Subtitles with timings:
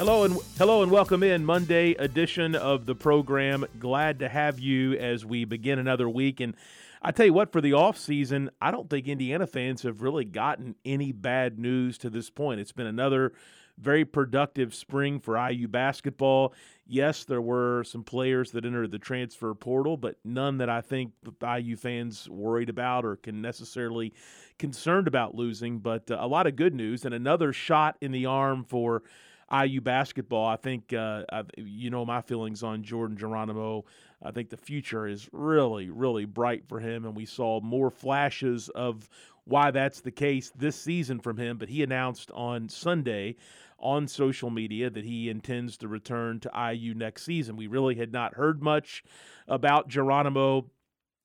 [0.00, 3.66] Hello and hello and welcome in Monday edition of the program.
[3.78, 6.40] Glad to have you as we begin another week.
[6.40, 6.56] And
[7.02, 10.24] I tell you what, for the off season, I don't think Indiana fans have really
[10.24, 12.60] gotten any bad news to this point.
[12.60, 13.34] It's been another
[13.76, 16.54] very productive spring for IU basketball.
[16.86, 21.12] Yes, there were some players that entered the transfer portal, but none that I think
[21.42, 24.14] IU fans worried about or can necessarily
[24.58, 25.78] concerned about losing.
[25.78, 29.02] But uh, a lot of good news and another shot in the arm for
[29.52, 30.46] IU basketball.
[30.46, 31.24] I think uh,
[31.56, 33.84] you know my feelings on Jordan Geronimo.
[34.22, 38.68] I think the future is really, really bright for him, and we saw more flashes
[38.70, 39.08] of
[39.44, 41.58] why that's the case this season from him.
[41.58, 43.36] But he announced on Sunday
[43.78, 47.56] on social media that he intends to return to IU next season.
[47.56, 49.02] We really had not heard much
[49.48, 50.66] about Geronimo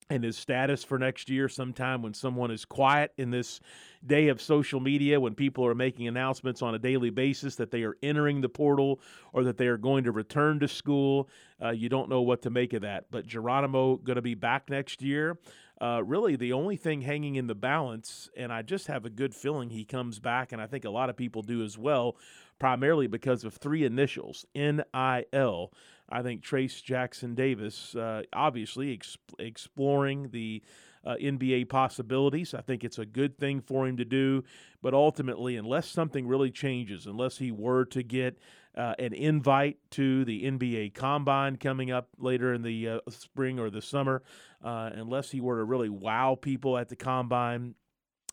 [0.08, 3.60] and his status for next year sometime when someone is quiet in this
[4.06, 7.82] day of social media when people are making announcements on a daily basis that they
[7.82, 9.00] are entering the portal
[9.32, 11.28] or that they are going to return to school
[11.62, 13.06] uh, you don't know what to make of that.
[13.10, 15.38] But geronimo going to be back next year.
[15.80, 19.34] Uh, really the only thing hanging in the balance and i just have a good
[19.34, 22.16] feeling he comes back and i think a lot of people do as well
[22.58, 25.70] primarily because of three initials nil
[26.08, 30.62] I think Trayce Jackson Davis, uh, obviously exp- exploring the
[31.04, 32.52] uh, NBA possibilities.
[32.54, 34.44] I think it's a good thing for him to do,
[34.82, 38.38] but ultimately, unless something really changes, unless he were to get
[38.76, 43.70] uh, an invite to the NBA Combine coming up later in the uh, spring or
[43.70, 44.22] the summer,
[44.62, 47.74] uh, unless he were to really wow people at the Combine,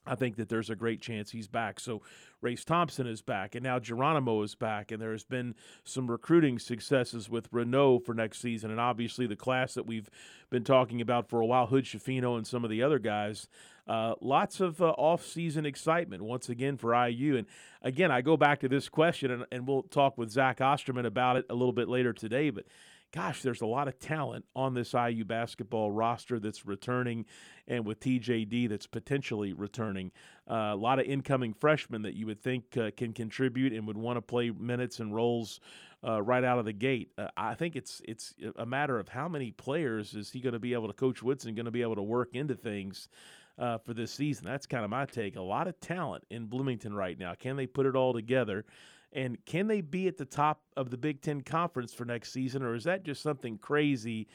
[0.06, 1.80] I think that there's a great chance he's back.
[1.80, 2.02] So
[2.42, 5.56] Race Thompson is back, and now Geronimo is back, and there has been
[5.86, 10.10] some recruiting successes with Reneau for next season, and obviously the class that we've
[10.50, 13.48] been talking about for a while, Hood Schifino and some of the other guys.
[13.88, 17.48] Uh, lots of uh, off-season excitement once again for IU, and
[17.82, 21.38] again I go back to this question, and, and we'll talk with Zach Osterman about
[21.38, 22.66] it a little bit later today, but
[23.14, 27.26] gosh, there's a lot of talent on this IU basketball roster that's returning,
[27.68, 30.12] and with TJD that's potentially returning.
[30.50, 33.98] Uh, a lot of incoming freshmen that you would think uh, can contribute and would
[33.98, 35.60] want to play minutes and roles
[36.06, 37.12] uh, right out of the gate.
[37.18, 40.60] Uh, I think it's it's a matter of how many players is he going to
[40.60, 43.08] be able to, Coach Woodson, going to be able to work into things.
[43.56, 45.36] Uh, for this season, that's kind of my take.
[45.36, 47.36] A lot of talent in Bloomington right now.
[47.36, 48.66] Can they put it all together?
[49.14, 52.64] And can they be at the top of the Big Ten Conference for next season,
[52.64, 54.28] or is that just something crazy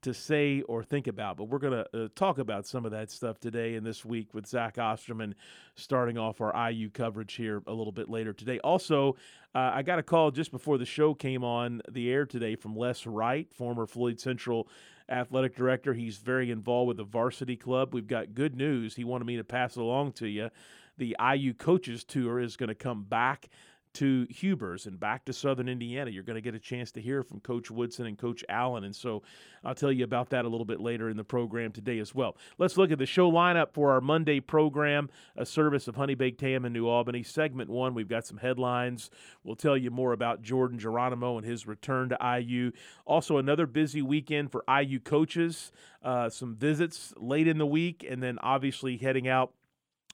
[0.00, 1.36] to say or think about?
[1.36, 4.32] But we're going to uh, talk about some of that stuff today and this week
[4.32, 5.34] with Zach Osterman
[5.74, 8.58] starting off our IU coverage here a little bit later today.
[8.60, 9.16] Also,
[9.54, 12.74] uh, I got a call just before the show came on the air today from
[12.74, 14.66] Les Wright, former Floyd Central
[15.08, 15.94] athletic director.
[15.94, 17.92] He's very involved with the varsity club.
[17.92, 18.96] We've got good news.
[18.96, 20.50] He wanted me to pass along to you.
[20.98, 23.48] The IU Coaches Tour is going to come back
[23.94, 26.10] to Hubers and back to Southern Indiana.
[26.10, 28.84] You're going to get a chance to hear from Coach Woodson and Coach Allen.
[28.84, 29.22] And so
[29.64, 32.36] I'll tell you about that a little bit later in the program today as well.
[32.58, 36.40] Let's look at the show lineup for our Monday program, a service of Honey Baked
[36.40, 37.22] Ham in New Albany.
[37.22, 39.10] Segment one, we've got some headlines.
[39.44, 42.72] We'll tell you more about Jordan Geronimo and his return to IU.
[43.04, 45.72] Also, another busy weekend for IU coaches,
[46.02, 49.52] uh, some visits late in the week, and then obviously heading out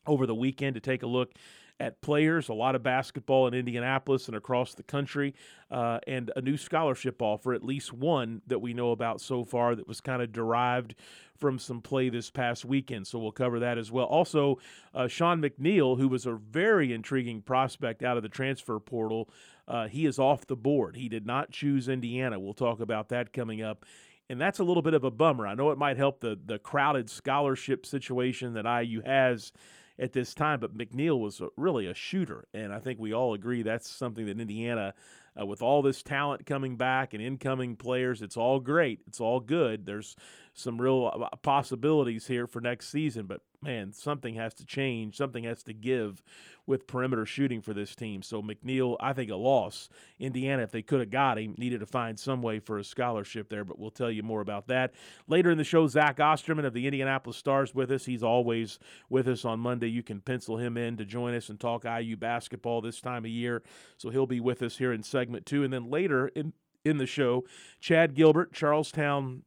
[0.07, 1.33] over the weekend to take a look
[1.81, 5.35] at players, a lot of basketball in Indianapolis and across the country,
[5.71, 9.75] uh, and a new scholarship offer, at least one that we know about so far
[9.75, 10.95] that was kind of derived
[11.37, 13.07] from some play this past weekend.
[13.07, 14.07] So we'll cover that as well.
[14.07, 14.59] Also,
[14.93, 19.31] uh, Sean McNeil, who was a very intriguing prospect out of the transfer portal,
[19.69, 20.97] uh, he is off the board.
[20.97, 22.41] He did not choose Indiana.
[22.41, 23.85] We'll talk about that coming up
[24.31, 25.47] and that's a little bit of a bummer.
[25.47, 29.53] I know it might help the the crowded scholarship situation that IU has
[29.99, 30.61] at this time.
[30.61, 34.27] But McNeil was a, really a shooter, and I think we all agree that's something
[34.27, 34.95] that Indiana,
[35.41, 39.41] uh, with all this talent coming back and incoming players, it's all great, it's all
[39.41, 39.87] good.
[39.87, 40.17] There's
[40.59, 45.17] some real uh, possibilities here for next season, but man, something has to change.
[45.17, 46.23] Something has to give
[46.67, 48.23] with perimeter shooting for this team.
[48.23, 49.89] So McNeil, I think a loss.
[50.19, 53.49] Indiana, if they could have got him, needed to find some way for a scholarship
[53.49, 54.93] there, but we'll tell you more about that.
[55.27, 58.05] Later in the show, Zach Osterman of the Indianapolis Stars with us.
[58.05, 58.79] He's always
[59.09, 59.89] with us on Monday.
[59.89, 63.31] You can pencil him in to join us and talk IU basketball this time of
[63.31, 63.63] year.
[63.97, 65.65] So he'll be with us here in segment two.
[65.65, 66.53] And then later in
[66.85, 67.45] in the show,
[67.81, 69.43] Chad Gilbert, Charlestown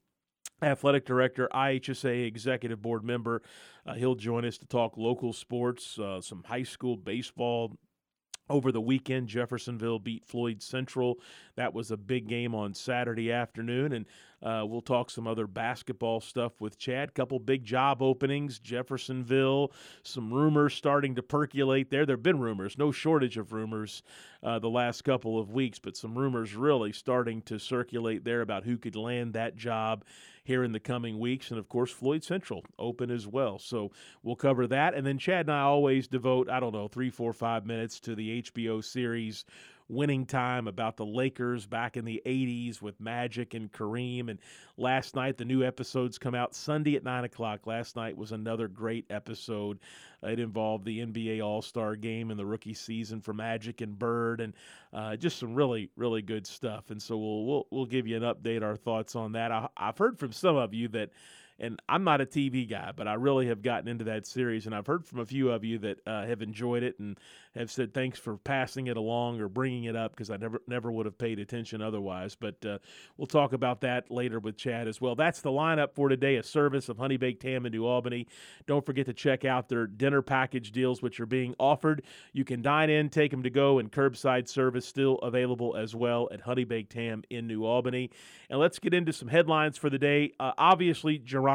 [0.62, 3.42] athletic director, IHSAA executive board member.
[3.86, 7.78] Uh, he'll join us to talk local sports, uh, some high school baseball.
[8.50, 11.20] Over the weekend, Jeffersonville beat Floyd Central.
[11.56, 14.06] That was a big game on Saturday afternoon, and
[14.44, 17.14] uh, we'll talk some other basketball stuff with Chad.
[17.14, 19.72] Couple big job openings, Jeffersonville.
[20.04, 22.06] Some rumors starting to percolate there.
[22.06, 24.04] There have been rumors, no shortage of rumors
[24.44, 28.66] uh, the last couple of weeks, but some rumors really starting to circulate there about
[28.66, 30.04] who could land that job
[30.44, 31.50] here in the coming weeks.
[31.50, 33.60] And of course, Floyd Central open as well.
[33.60, 33.92] So
[34.24, 34.94] we'll cover that.
[34.94, 38.16] And then Chad and I always devote, I don't know, three, four, five minutes to
[38.16, 39.46] the HBO series
[39.92, 44.30] winning time about the Lakers back in the 80s with Magic and Kareem.
[44.30, 44.40] And
[44.78, 47.68] last night, the new episodes come out Sunday at 9 o'clock.
[47.68, 49.80] Last night was another great episode.
[50.24, 54.40] It involved the NBA All Star game and the rookie season for Magic and Bird,
[54.40, 54.54] and
[54.94, 56.90] uh, just some really, really good stuff.
[56.92, 59.52] And so we'll, we'll, we'll give you an update, our thoughts on that.
[59.52, 61.10] I, I've heard from some of you that
[61.62, 64.74] and I'm not a TV guy, but I really have gotten into that series, and
[64.74, 67.20] I've heard from a few of you that uh, have enjoyed it and
[67.56, 70.92] have said thanks for passing it along or bringing it up because I never never
[70.92, 72.36] would have paid attention otherwise.
[72.36, 72.80] But uh,
[73.16, 75.16] we'll talk about that later with Chad as well.
[75.16, 78.28] That's the lineup for today: a service of Honey Baked Ham in New Albany.
[78.66, 82.02] Don't forget to check out their dinner package deals, which are being offered.
[82.34, 86.28] You can dine in, take them to go, and curbside service still available as well
[86.32, 88.10] at Honey Baked Ham in New Albany.
[88.50, 90.32] And let's get into some headlines for the day.
[90.40, 91.51] Uh, obviously, Geronimo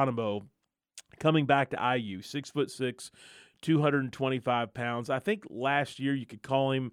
[1.19, 3.11] coming back to IU, six foot six,
[3.63, 5.11] 225 pounds.
[5.11, 6.93] I think last year you could call him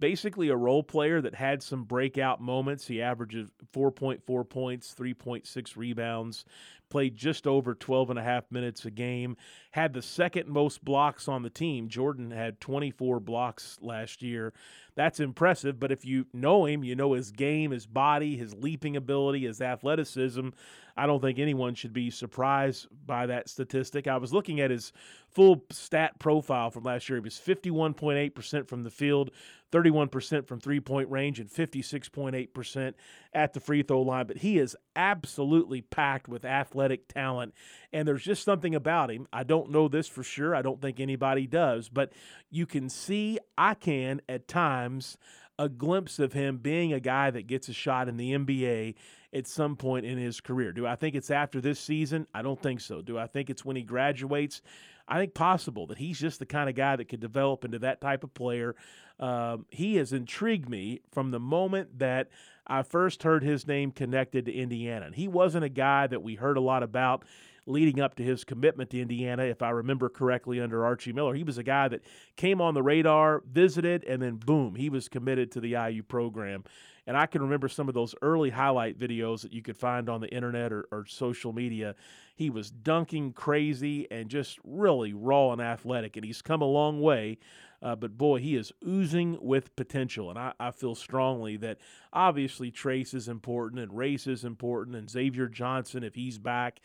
[0.00, 2.86] basically a role player that had some breakout moments.
[2.86, 6.44] He averages 4.4 points, 3.6 rebounds,
[6.88, 9.36] played just over 12 and a half minutes a game,
[9.70, 11.88] had the second most blocks on the team.
[11.88, 14.52] Jordan had 24 blocks last year.
[14.96, 18.96] That's impressive, but if you know him, you know his game, his body, his leaping
[18.96, 20.48] ability, his athleticism.
[20.96, 24.06] I don't think anyone should be surprised by that statistic.
[24.06, 24.92] I was looking at his
[25.28, 27.16] full stat profile from last year.
[27.16, 29.30] He was 51.8% from the field,
[29.72, 32.94] 31% from three point range, and 56.8%
[33.32, 34.26] at the free throw line.
[34.26, 37.54] But he is absolutely packed with athletic talent.
[37.92, 39.26] And there's just something about him.
[39.32, 40.54] I don't know this for sure.
[40.54, 41.88] I don't think anybody does.
[41.88, 42.12] But
[42.50, 45.16] you can see, I can at times,
[45.58, 48.94] a glimpse of him being a guy that gets a shot in the NBA
[49.32, 50.72] at some point in his career.
[50.72, 52.26] Do I think it's after this season?
[52.34, 53.02] I don't think so.
[53.02, 54.60] Do I think it's when he graduates?
[55.06, 58.00] I think possible that he's just the kind of guy that could develop into that
[58.00, 58.76] type of player.
[59.18, 62.28] Um, he has intrigued me from the moment that
[62.66, 65.06] I first heard his name connected to Indiana.
[65.06, 67.24] And he wasn't a guy that we heard a lot about
[67.70, 71.34] leading up to his commitment to Indiana, if I remember correctly, under Archie Miller.
[71.34, 72.02] He was a guy that
[72.36, 76.64] came on the radar, visited, and then boom, he was committed to the IU program.
[77.06, 80.20] And I can remember some of those early highlight videos that you could find on
[80.20, 81.96] the internet or, or social media.
[82.36, 86.16] He was dunking crazy and just really raw and athletic.
[86.16, 87.38] And he's come a long way.
[87.82, 90.30] Uh, but boy, he is oozing with potential.
[90.30, 91.78] And I, I, feel strongly that
[92.12, 96.80] obviously Trayce is important and Race is important and Xavier Johnson, if he's back,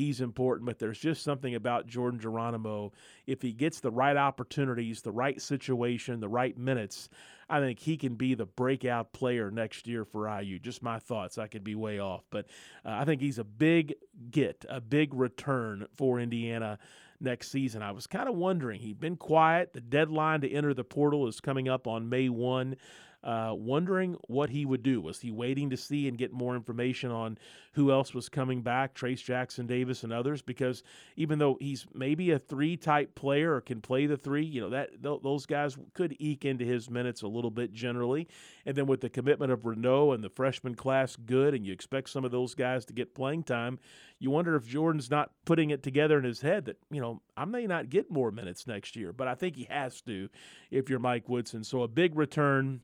[0.00, 0.66] he's important.
[0.66, 2.92] But there's just something about Jordan Geronimo.
[3.26, 7.08] If he gets the right opportunities, the right situation, the right minutes,
[7.48, 10.58] I think he can be the breakout player next year for IU.
[10.58, 11.36] Just my thoughts.
[11.36, 12.46] I could be way off, but
[12.84, 13.94] uh, I think he's a big
[14.30, 16.78] get, a big return for Indiana
[17.20, 17.82] next season.
[17.82, 18.80] I was kind of wondering.
[18.80, 19.72] He'd been quiet.
[19.72, 22.76] The deadline to enter the portal is coming up on May 1
[23.22, 25.00] uh, wondering what he would do.
[25.00, 27.36] Was he waiting to see and get more information on
[27.74, 30.40] who else was coming back, Trayce Jackson Davis and others?
[30.40, 30.82] Because
[31.16, 34.70] even though he's maybe a three type player or can play the three, you know
[34.70, 38.26] that th- those guys could eke into his minutes a little bit generally.
[38.64, 42.08] And then with the commitment of Reneau and the freshman class good, and you expect
[42.08, 43.78] some of those guys to get playing time,
[44.18, 47.44] you wonder if Jordan's not putting it together in his head that you know I
[47.44, 50.30] may not get more minutes next year, but I think he has to
[50.70, 51.64] if you're Mike Woodson.
[51.64, 52.80] So a big return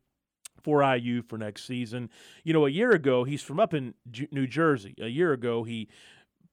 [0.67, 2.11] for IU for next season.
[2.43, 3.95] You know, a year ago, he's from up in
[4.33, 4.97] New Jersey.
[5.01, 5.89] A year ago, he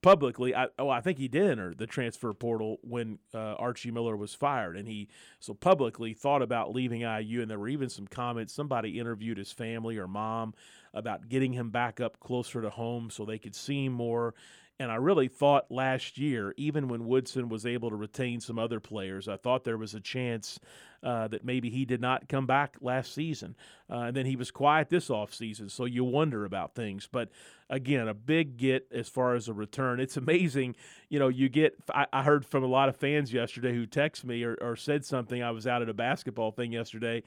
[0.02, 0.54] publicly.
[0.54, 4.32] I, oh, I think he did enter the transfer portal when uh, Archie Miller was
[4.32, 5.08] fired, and he
[5.40, 7.42] so publicly thought about leaving IU.
[7.42, 8.54] And there were even some comments.
[8.54, 10.54] Somebody interviewed his family or mom
[10.92, 14.32] about getting him back up closer to home so they could see him more.
[14.78, 18.78] And I really thought last year, even when Woodson was able to retain some other
[18.78, 20.60] players, I thought there was a chance
[21.04, 23.54] uh, that maybe he did not come back last season.
[23.90, 25.70] Uh, and then he was quiet this offseason.
[25.70, 27.06] So you wonder about things.
[27.10, 27.28] But
[27.68, 30.00] again, a big get as far as a return.
[30.00, 30.76] It's amazing.
[31.10, 34.24] You know, you get, I, I heard from a lot of fans yesterday who text
[34.24, 35.42] me or, or said something.
[35.42, 37.22] I was out at a basketball thing yesterday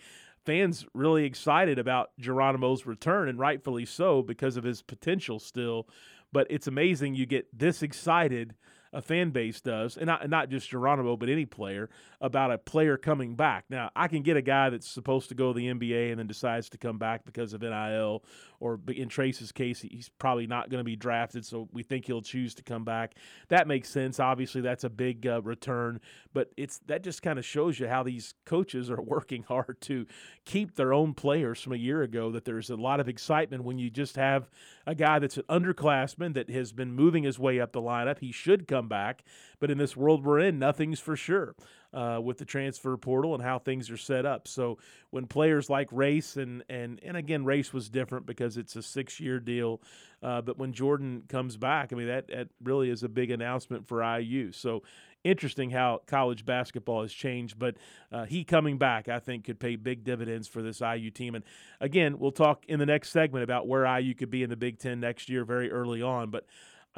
[0.48, 5.89] fans really excited about Geronimo's return, and rightfully so because of his potential still.
[6.31, 8.55] But it's amazing you get this excited
[8.98, 11.88] a fan base does, and not, not just Geronimo, but any player,
[12.20, 13.66] about a player coming back.
[13.70, 16.25] Now, I can get a guy that's supposed to go to the NBA and then
[16.25, 18.24] decides to come back because of NIL,
[18.60, 22.24] or in Trayce's case, he's probably not going to be drafted, so we think he'll
[22.24, 23.13] choose to come back.
[23.50, 24.20] That makes sense.
[24.20, 26.01] Obviously, that's a big uh, return,
[26.34, 30.08] but it's that just kind of shows you how these coaches are working hard to
[30.44, 32.32] keep their own players from a year ago.
[32.32, 34.50] That there's a lot of excitement when you just have
[34.88, 38.20] a guy that's an underclassman that has been moving his way up the lineup.
[38.20, 39.24] He should come back,
[39.60, 41.56] but in this world we're in, nothing's for sure
[41.94, 44.48] uh, with the transfer portal and how things are set up.
[44.48, 44.77] So
[45.10, 49.20] when players like Race and and and again Race was different because it's a six
[49.20, 49.82] year deal,
[50.22, 53.88] uh, but when Jordan comes back, I mean that that really is a big announcement
[53.88, 54.51] for IU.
[54.51, 54.84] So
[55.24, 57.60] interesting how college basketball has changed.
[57.60, 57.75] But
[58.12, 61.36] uh, he coming back, I think, could pay big dividends for this IU team.
[61.36, 61.44] And
[61.79, 64.79] again, we'll talk in the next segment about where IU could be in the Big
[64.79, 66.29] Ten next year, very early on.
[66.29, 66.46] But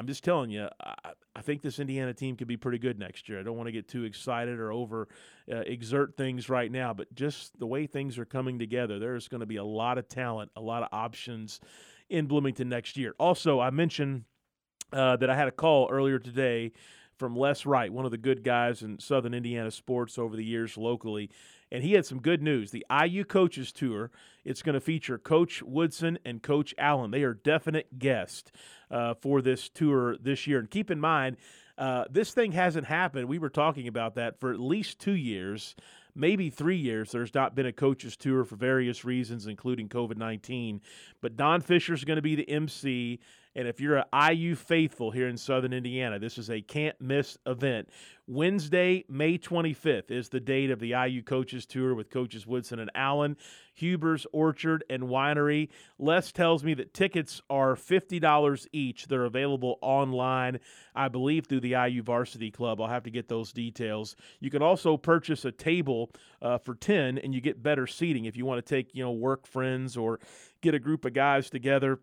[0.00, 3.28] I'm just telling you, I, I, think this Indiana team could be pretty good next
[3.28, 3.38] year.
[3.38, 5.08] I don't want to get too excited or over
[5.52, 9.40] uh, exert things right now, but just the way things are coming together, there's going
[9.40, 11.60] to be a lot of talent, a lot of options
[12.08, 13.14] in Bloomington next year.
[13.20, 14.24] Also, I mentioned
[14.90, 16.72] uh, that I had a call earlier today
[17.18, 20.78] from Les Wright, one of the good guys in Southern Indiana sports over the years
[20.78, 21.28] locally
[21.72, 22.70] and he had some good news.
[22.70, 24.10] The IU Coaches Tour,
[24.44, 27.10] it's going to feature Coach Woodson and Coach Allen.
[27.10, 28.50] They are definite guests
[28.90, 30.58] uh, for this tour this year.
[30.58, 31.36] And keep in mind,
[31.78, 33.28] uh, this thing hasn't happened.
[33.28, 35.74] We were talking about that for at least two years,
[36.14, 37.12] maybe three years.
[37.12, 40.80] There's not been a coaches tour for various reasons, including COVID 19.
[41.20, 43.20] But Don Fischer is going to be the MC.
[43.56, 47.36] And if you're an IU faithful here in Southern Indiana, this is a can't miss
[47.46, 47.88] event.
[48.28, 52.90] Wednesday, May 25th is the date of the IU Coaches Tour with Coaches Woodson and
[52.94, 53.36] Allen,
[53.74, 55.68] Huber's Orchard and Winery.
[55.98, 59.08] Les tells me that tickets are $50 each.
[59.08, 60.60] They're available online,
[60.94, 62.80] I believe, through the IU Varsity Club.
[62.80, 64.14] I'll have to get those details.
[64.38, 68.36] You can also purchase a table uh, for 10 and you get better seating if
[68.36, 70.20] you want to take, you know, work friends or
[70.60, 71.98] get a group of guys together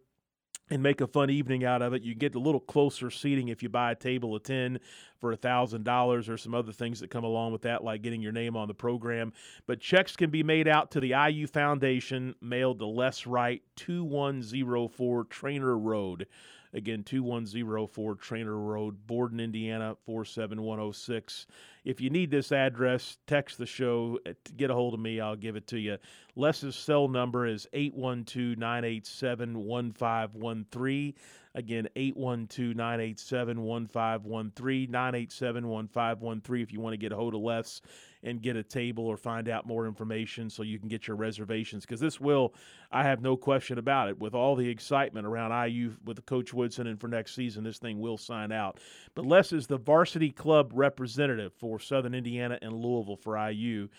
[0.69, 2.03] and make a fun evening out of it.
[2.03, 4.79] You get a little closer seating if you buy a table of 10
[5.19, 8.55] for $1,000 or some other things that come along with that, like getting your name
[8.55, 9.33] on the program.
[9.65, 15.23] But checks can be made out to the IU Foundation, mailed to Les Wright, 2104
[15.25, 16.27] Trainer Road.
[16.73, 21.47] Again, 2104 Trainer Road, Borden, Indiana, 47106.
[21.87, 24.19] If you need this address, text the show.
[24.27, 25.21] Uh, get a hold of me.
[25.21, 25.97] I'll give it to you.
[26.35, 31.13] Les's cell number is 812 987 1513.
[31.55, 37.81] Again, 812 987 1513, 987 1513 if you want to get a hold of Les
[38.21, 41.85] and get a table or find out more information so you can get your reservations.
[41.85, 42.53] Because this will,
[42.91, 46.87] I have no question about it, with all the excitement around IU with Coach Woodson
[46.87, 48.79] and for next season, this thing will sign out.
[49.15, 53.89] But Les is the varsity club representative for Southern Indiana and Louisville for IU.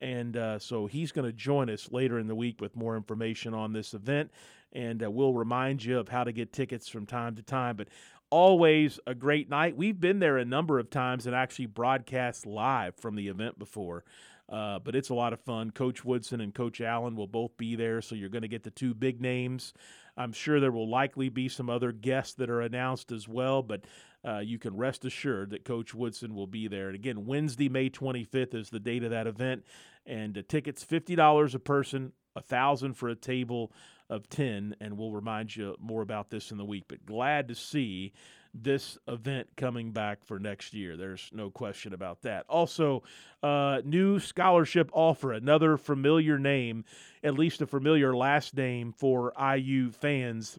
[0.00, 3.54] And uh, so he's going to join us later in the week with more information
[3.54, 4.30] on this event
[4.72, 7.76] and uh, we'll remind you of how to get tickets from time to time.
[7.76, 7.88] But
[8.30, 9.76] always a great night.
[9.76, 14.04] We've been there a number of times and actually broadcast live from the event before.
[14.48, 15.70] Uh, but it's a lot of fun.
[15.70, 18.70] Coach Woodson and Coach Allen will both be there, so you're going to get the
[18.70, 19.74] two big names.
[20.16, 23.84] I'm sure there will likely be some other guests that are announced as well, but
[24.26, 26.86] uh, you can rest assured that Coach Woodson will be there.
[26.86, 29.64] And again, Wednesday, May 25th is the date of that event,
[30.06, 33.72] and uh, tickets $50 a person, a thousand for a table
[34.10, 36.84] of 10, and we'll remind you more about this in the week.
[36.88, 38.12] But glad to see
[38.54, 40.96] this event coming back for next year.
[40.96, 42.46] There's no question about that.
[42.48, 43.02] Also,
[43.42, 46.84] uh, new scholarship offer, another familiar name,
[47.22, 50.58] at least a familiar last name for IU fans.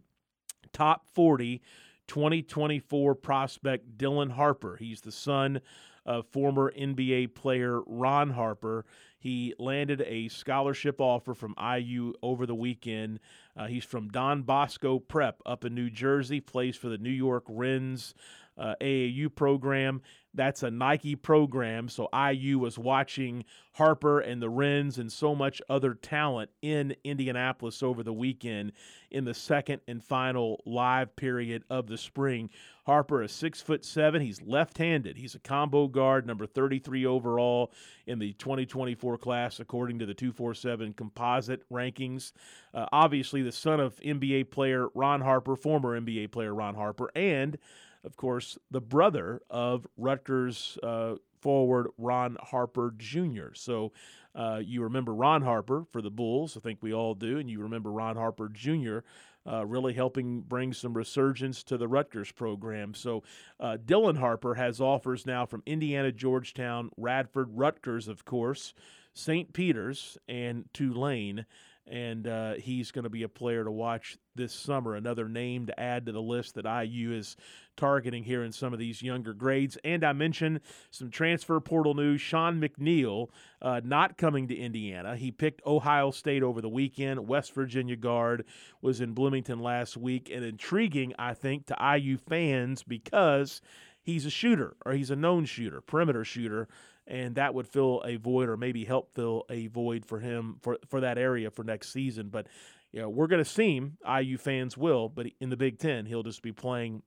[0.72, 1.62] Top 40
[2.10, 4.76] 2024 prospect Dylan Harper.
[4.78, 5.62] He's the son
[6.06, 8.86] of former NBA player Ron Harper.
[9.20, 13.20] He landed a scholarship offer from IU over the weekend.
[13.56, 17.44] Uh, he's from Don Bosco Prep up in New Jersey, plays for the New York
[17.48, 18.14] Rens.
[18.60, 20.02] uh, AAU program.
[20.40, 21.90] That's a Nike program.
[21.90, 23.44] So IU was watching
[23.74, 28.72] Harper and the Rens and so much other talent in Indianapolis over the weekend
[29.12, 32.50] in the second and final live period of the spring.
[32.86, 34.22] Harper is six foot seven.
[34.22, 35.18] He's left-handed.
[35.18, 37.74] He's a combo guard, number 33 overall
[38.08, 42.32] in the 2024 class, according to the 247 composite rankings.
[42.74, 47.58] Uh, obviously, the son of NBA player Ron Harper, former NBA player Ron Harper, and
[48.04, 53.54] of course, the brother of Rutgers uh, forward Ron Harper Jr.
[53.54, 53.92] So
[54.36, 57.62] uh, you remember Ron Harper for the Bulls, I think we all do, and you
[57.62, 59.00] remember Ron Harper Jr.
[59.48, 62.94] Uh, really helping bring some resurgence to the Rutgers program.
[62.94, 63.24] So
[63.60, 68.74] uh, Dylan Harper has offers now from Indiana, Georgetown, Radford, Rutgers, of course,
[69.14, 69.52] St.
[69.54, 71.46] Peter's, and Tulane
[71.90, 74.96] and uh, he's going to be a player to watch this summer.
[74.96, 77.36] Another name to add to the list that IU is
[77.76, 79.78] targeting here in some of these younger grades.
[79.84, 82.22] And I mentioned some transfer portal news.
[82.22, 83.28] Sean McNeil
[83.62, 85.16] uh, not coming to Indiana.
[85.16, 87.28] He picked Ohio State over the weekend.
[87.28, 88.46] West Virginia guard
[88.82, 93.62] was in Bloomington last week, and intriguing, I think, to IU fans because
[94.02, 96.68] he's a shooter or he's a known shooter, perimeter shooter
[97.10, 100.78] and that would fill a void or maybe help fill a void for him for
[100.88, 102.30] for that area for next season.
[102.30, 102.46] But
[102.92, 103.98] you know, we're going to see him.
[104.08, 107.04] IU fans will, but in the Big Ten, he'll just be playing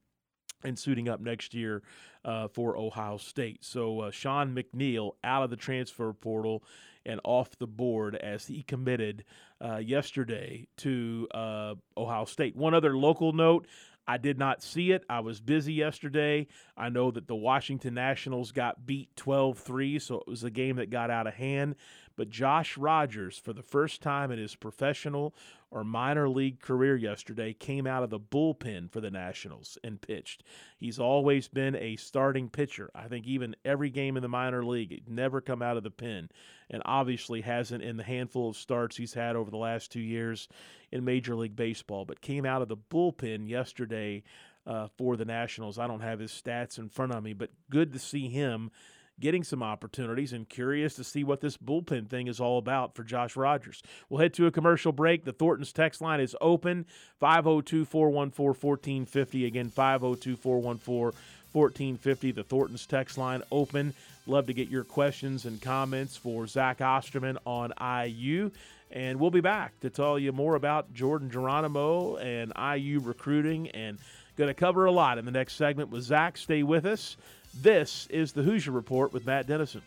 [0.64, 1.82] and suiting up next year
[2.24, 3.64] uh, for Ohio State.
[3.64, 6.62] So uh, Sean McNeil out of the transfer portal
[7.04, 9.24] and off the board as he committed
[9.60, 12.54] uh, yesterday to uh, Ohio State.
[12.54, 13.66] One other local note
[14.06, 15.04] I did not see it.
[15.08, 16.48] I was busy yesterday.
[16.76, 20.76] I know that the Washington Nationals got beat 12 3, so it was a game
[20.76, 21.76] that got out of hand.
[22.16, 25.34] But Josh Rogers, for the first time in his professional
[25.70, 30.42] or minor league career yesterday, came out of the bullpen for the Nationals and pitched.
[30.78, 32.90] He's always been a starting pitcher.
[32.94, 35.90] I think even every game in the minor league, he'd never come out of the
[35.90, 36.28] pen,
[36.70, 40.48] and obviously hasn't in the handful of starts he's had over the last two years
[40.90, 44.22] in Major League Baseball, but came out of the bullpen yesterday
[44.66, 45.78] uh, for the Nationals.
[45.78, 48.70] I don't have his stats in front of me, but good to see him
[49.22, 53.04] getting some opportunities and curious to see what this bullpen thing is all about for
[53.04, 53.80] Josh Rogers.
[54.10, 55.24] We'll head to a commercial break.
[55.24, 56.86] The Thornton's text line is open
[57.20, 59.46] 502 414 1450.
[59.46, 61.18] Again, 502 414
[61.52, 62.32] 1450.
[62.32, 63.94] The Thornton's text line open.
[64.26, 68.50] Love to get your questions and comments for Zach Osterman on IU.
[68.90, 73.98] And we'll be back to tell you more about Jordan Geronimo and IU recruiting and
[74.36, 76.36] going to cover a lot in the next segment with Zach.
[76.36, 77.16] Stay with us.
[77.60, 79.82] This is the Hoosier Report with Matt Dennison.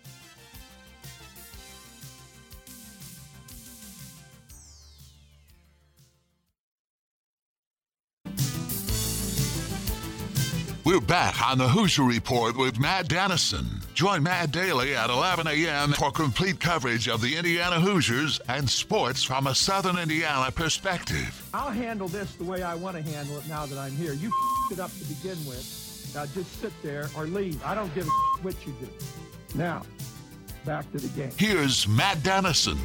[10.86, 13.66] We're back on the Hoosier Report with Matt Dennison.
[13.96, 15.94] Join Matt daily at 11 a.m.
[15.94, 21.50] for complete coverage of the Indiana Hoosiers and sports from a Southern Indiana perspective.
[21.56, 24.14] I'll handle this the way I want to handle it now that I'm here.
[24.14, 24.32] You
[24.72, 25.85] it up to begin with.
[26.16, 27.62] Now just sit there or leave.
[27.66, 28.10] I don't give a
[28.42, 28.88] what you do.
[29.54, 29.82] Now,
[30.66, 31.32] back to the game.
[31.38, 32.78] Here's Matt Dennison.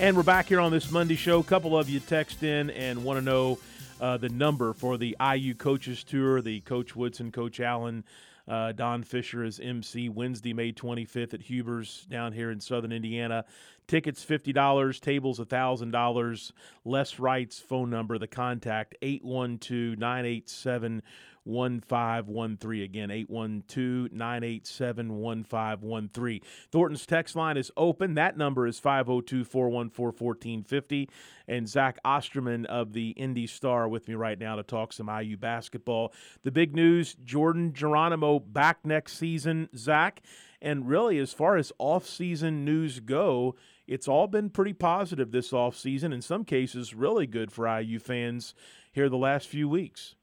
[0.00, 1.40] And we're back here on this Monday show.
[1.40, 3.58] A couple of you text in and want to know
[4.00, 8.04] uh, the number for the IU Coaches Tour, the Coach Woodson, Coach Allen,
[8.48, 13.44] uh, Don Fischer is MC Wednesday, May 25th at Huber's down here in Southern Indiana.
[13.86, 16.52] Tickets $50, tables $1,000.
[16.84, 21.02] Les Wright's phone number, the contact 812 987
[21.48, 22.82] 1513.
[22.82, 26.40] Again, 812 987 1513.
[26.70, 28.14] Thornton's text line is open.
[28.14, 31.08] That number is 502 414 1450.
[31.48, 35.36] And Zach Osterman of the Indy Star with me right now to talk some IU
[35.36, 36.12] basketball.
[36.42, 40.20] The big news Jordan Geronimo back next season, Zach.
[40.60, 43.54] And really, as far as off-season news go,
[43.86, 46.12] it's all been pretty positive this off-season.
[46.12, 48.54] In some cases, really good for IU fans
[48.92, 50.16] here the last few weeks.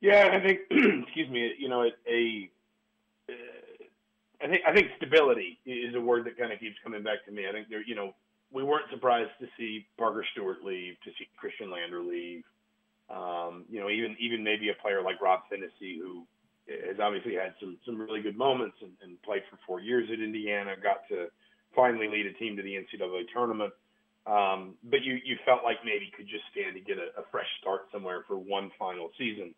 [0.00, 2.50] Yeah, I think, excuse me, you know, a,
[3.28, 3.34] uh,
[4.42, 7.32] I think I think stability is a word that kind of keeps coming back to
[7.32, 7.46] me.
[7.48, 8.14] I think there, you know,
[8.50, 12.42] we weren't surprised to see Parker Stewart leave, to see Khristian Lander leave.
[13.10, 16.24] Um, you know, even even maybe a player like Rob Phinisee, who
[16.68, 20.20] has obviously had some some really good moments and, and played for four years at
[20.20, 21.26] Indiana, got to
[21.74, 23.72] finally lead a team to the NCAA tournament.
[24.26, 27.48] Um, but you you felt like maybe could just stand to get a, a fresh
[27.60, 29.54] start somewhere for one final season.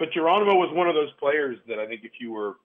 [0.00, 2.56] But Geronimo was one of those players that I think if you were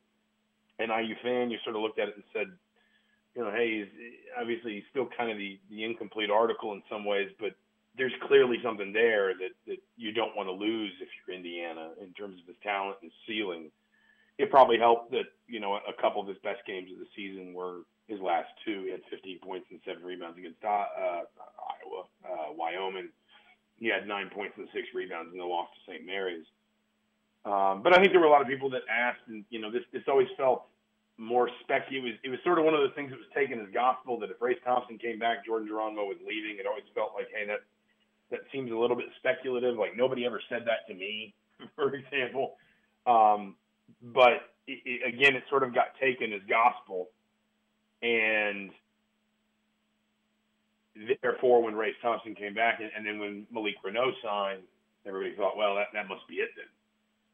[0.79, 2.47] an IU fan, you sort of looked at it and said,
[3.35, 3.91] you know, hey, he's,
[4.39, 7.51] obviously he's still kind of the, the incomplete article in some ways, but
[7.97, 12.13] there's clearly something there that, that you don't want to lose if you're Indiana in
[12.13, 13.69] terms of his talent and ceiling.
[14.37, 17.53] It probably helped that, you know, a couple of his best games of the season
[17.53, 18.83] were his last two.
[18.87, 20.87] He had 15 points and seven rebounds against uh,
[21.27, 23.09] Iowa, uh, Wyoming.
[23.75, 26.05] He had nine points and six rebounds in the loss to St.
[26.05, 26.47] Mary's.
[27.45, 29.71] Um, but I think there were a lot of people that asked, and you know,
[29.71, 30.65] this this always felt
[31.17, 31.85] more spec.
[31.91, 34.19] It was it was sort of one of those things that was taken as gospel
[34.19, 36.57] that if Race Thompson came back, Jordan Geronimo was leaving.
[36.59, 37.61] It always felt like, hey, that
[38.31, 39.77] that seems a little bit speculative.
[39.77, 41.35] Like nobody ever said that to me,
[41.75, 42.57] for example.
[43.05, 43.55] Um,
[44.01, 47.09] but it, it, again, it sort of got taken as gospel,
[48.01, 48.71] and
[51.21, 54.63] therefore, when Race Thompson came back, and, and then when Malik Reneau signed,
[55.05, 56.65] everybody thought, well, that that must be it then.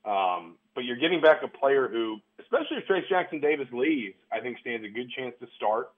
[0.05, 4.39] Um, but you're getting back a player who, especially if Trayce Jackson Davis leaves, I
[4.39, 5.91] think stands a good chance to start.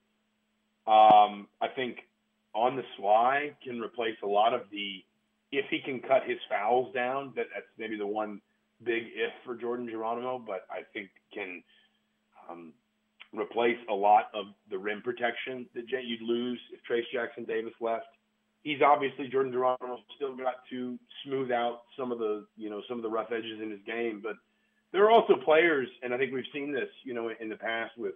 [0.87, 1.99] Um, I think
[2.53, 5.03] on the sly can replace a lot of the
[5.51, 7.33] if he can cut his fouls down.
[7.35, 8.41] That that's maybe the one
[8.83, 11.63] big if for Jordan Geronimo, but I think can
[12.49, 12.73] um,
[13.33, 18.07] replace a lot of the rim protection that you'd lose if Trayce Jackson Davis left
[18.63, 22.97] he's obviously Jordan Geronimo still got to smooth out some of the you know some
[22.97, 24.35] of the rough edges in his game, but
[24.91, 27.91] there are also players, and I think we've seen this you know in the past
[27.97, 28.15] with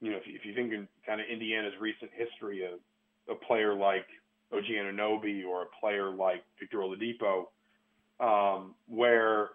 [0.00, 3.36] you know if you, if you think in kind of Indiana's recent history, a, a
[3.36, 4.06] player like
[4.52, 7.46] OG Anunoby or a player like Victor Oladipo,
[8.20, 9.50] um, where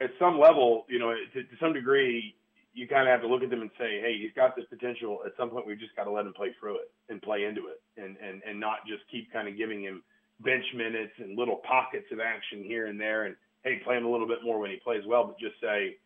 [0.00, 2.34] at some level, you know, to, to some degree,
[2.78, 5.18] you kind of have to look at them and say, hey, he's got this potential.
[5.26, 7.66] At some point, we've just got to let him play through it and play into
[7.66, 10.02] it, and and and not just keep kind of giving him
[10.40, 14.10] bench minutes and little pockets of action here and there, and hey, play him a
[14.10, 15.96] little bit more when he plays well, but just say,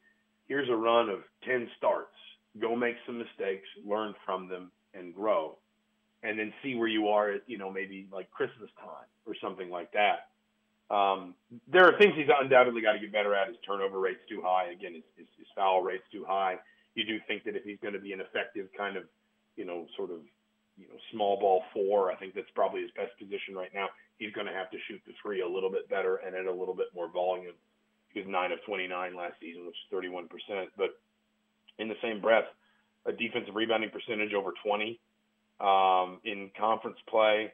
[0.48, 2.16] here's a run of ten starts.
[2.58, 5.58] Go make some mistakes, learn from them, and grow,
[6.22, 9.68] and then see where you are at, you know, maybe like Christmas time or something
[9.68, 10.31] like that.
[10.92, 11.34] Um,
[11.72, 13.48] there are things he's undoubtedly got to get better at.
[13.48, 14.70] His turnover rate's too high.
[14.70, 16.58] Again, his, his, his foul rate's too high.
[16.94, 19.04] You do think that if he's going to be an effective kind of,
[19.56, 20.20] you know, sort of,
[20.76, 23.88] you know, small ball four, I think that's probably his best position right now.
[24.18, 26.52] He's going to have to shoot the three a little bit better and at a
[26.52, 27.56] little bit more volume.
[28.12, 30.28] He was nine of 29 last season, which is 31%.
[30.76, 31.00] But
[31.78, 32.44] in the same breath,
[33.06, 35.00] a defensive rebounding percentage over 20
[35.58, 37.52] um, in conference play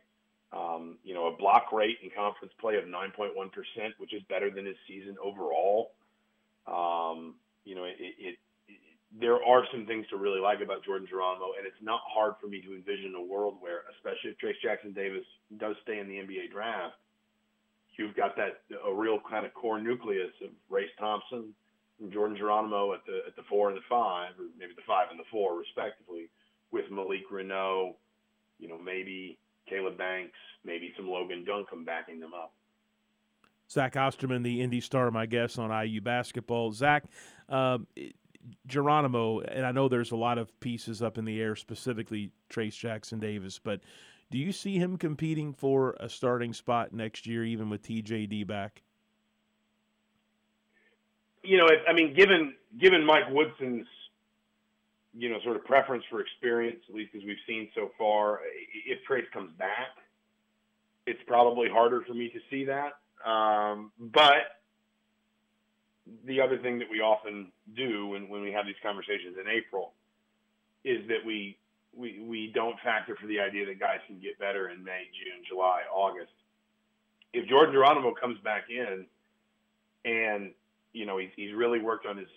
[0.53, 3.33] um, you know, a block rate in conference play of 9.1%,
[3.99, 5.93] which is better than his season overall.
[6.67, 7.35] Um,
[7.65, 8.37] you know, it, it, it,
[9.21, 12.47] there are some things to really like about Jordan Geronimo, and it's not hard for
[12.47, 15.25] me to envision a world where, especially if Trayce Jackson Davis
[15.59, 16.97] does stay in the NBA draft,
[17.97, 21.53] you've got that a real kind of core nucleus of Race Thompson
[22.01, 25.09] and Jordan Geronimo at the at the four and the five, or maybe the five
[25.11, 26.31] and the four respectively,
[26.71, 27.95] with Malik Reneau,
[28.59, 32.53] you know, maybe Caleb Banks, maybe some Logan Duncomb backing them up.
[33.71, 36.73] Zach Osterman, the Indy Star, my guest on IU basketball.
[36.73, 37.05] Zach,
[37.49, 37.79] uh,
[38.67, 42.79] Geronimo, and I know there's a lot of pieces up in the air, specifically Trayce
[42.79, 43.81] Jackson Davis, but
[44.31, 48.83] do you see him competing for a starting spot next year, even with TJD back?
[51.43, 53.87] You know, I mean, given given Mike Woodson's
[55.17, 58.41] you know, sort of preference for experience, at least as we've seen so far.
[58.87, 59.97] If Trayce comes back,
[61.07, 62.99] it's probably harder for me to see that.
[63.29, 64.59] Um, but
[66.25, 69.93] the other thing that we often do when, when we have these conversations in April
[70.85, 71.57] is that we,
[71.97, 75.43] we, we don't factor for the idea that guys can get better in May, June,
[75.49, 76.33] July, August.
[77.33, 79.07] If Jordan Geronimo comes back in
[80.05, 80.53] and,
[80.93, 82.29] you know, he's, he's really worked on his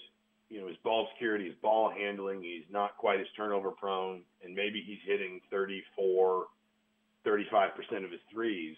[0.52, 4.54] you know, his ball security, his ball handling, he's not quite as turnover prone, and
[4.54, 6.46] maybe he's hitting 34,
[7.26, 8.76] 35% of his threes,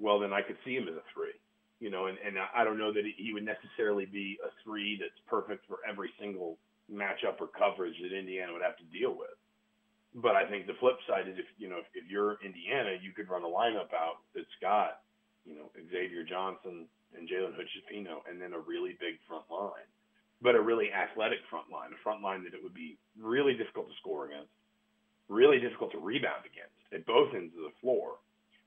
[0.00, 1.38] well, then I could see him as a three,
[1.78, 5.14] you know, and, and I don't know that he would necessarily be a three that's
[5.30, 6.58] perfect for every single
[6.92, 9.38] matchup or coverage that Indiana would have to deal with.
[10.16, 13.12] But I think the flip side is if, you know, if, if you're Indiana, you
[13.12, 15.06] could run a lineup out that's got,
[15.46, 19.86] you know, Xavier Johnson and Jalen Schifino and then a really big front line
[20.44, 23.88] but a really athletic front line, a front line that it would be really difficult
[23.88, 24.52] to score against,
[25.32, 28.20] really difficult to rebound against at both ends of the floor.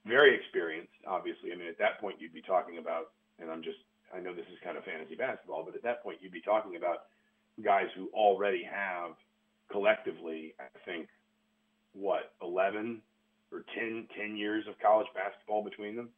[0.04, 1.54] Very experienced, obviously.
[1.54, 3.78] I mean, at that point, you'd be talking about, and I'm just,
[4.10, 6.78] I know this is kind of fantasy basketball, but at that point, you'd be talking
[6.78, 7.14] about
[7.64, 9.14] guys who already have
[9.70, 11.08] collectively, I think,
[11.94, 13.02] what, 11
[13.52, 16.10] or 10, 10 years of college basketball between them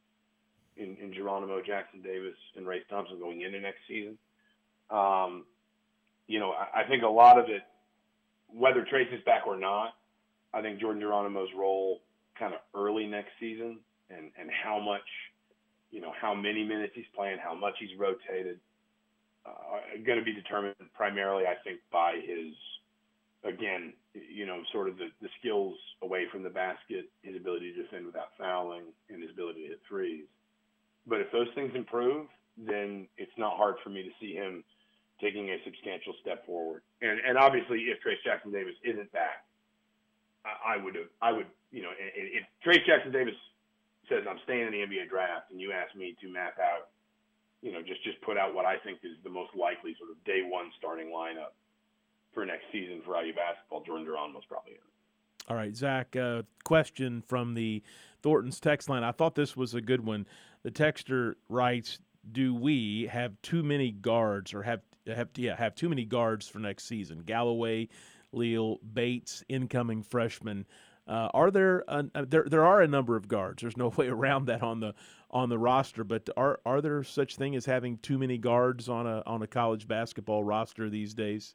[0.78, 4.16] in, in Geronimo, Jackson Davis, and Race Thompson going into next season.
[4.88, 5.44] Um,
[6.30, 7.62] you know, I, I think a lot of it,
[8.46, 9.94] whether Trayce is back or not,
[10.54, 12.02] I think Jordan Geronimo's role
[12.38, 13.78] kind of early next season
[14.10, 15.06] and and how much,
[15.90, 18.60] you know, how many minutes he's playing, how much he's rotated,
[19.44, 19.50] uh,
[20.06, 22.54] going to be determined primarily, I think, by his
[23.42, 27.82] again, you know, sort of the, the skills away from the basket, his ability to
[27.82, 30.26] defend without fouling, and his ability to hit threes.
[31.08, 34.62] But if those things improve, then it's not hard for me to see him
[35.20, 36.82] taking a substantial step forward.
[37.02, 39.44] And and obviously, if Trayce Jackson Davis isn't back,
[40.44, 43.34] I, I would I would, you know, if, if Trayce Jackson Davis
[44.08, 46.88] says I'm staying in the NBA draft, and you ask me to map out,
[47.62, 50.22] you know, just just put out what I think is the most likely sort of
[50.24, 51.54] day one starting lineup
[52.32, 54.78] for next season for IU basketball, Jordan Duran most probably is.
[55.48, 56.14] All right, Zach.
[56.14, 57.82] Uh, question from the
[58.22, 59.02] Thornton's text line.
[59.02, 60.26] I thought this was a good one.
[60.62, 61.98] The texter writes,
[62.30, 66.58] "Do we have too many guards, or have have yeah have too many guards for
[66.58, 67.22] next season?
[67.24, 67.88] Galloway,
[68.32, 70.66] Leal, Bates, incoming freshmen.
[71.06, 73.62] Uh, are there uh, there there are a number of guards?
[73.62, 74.94] There's no way around that on the
[75.30, 76.04] on the roster.
[76.04, 79.46] But are are there such thing as having too many guards on a on a
[79.46, 81.54] college basketball roster these days?"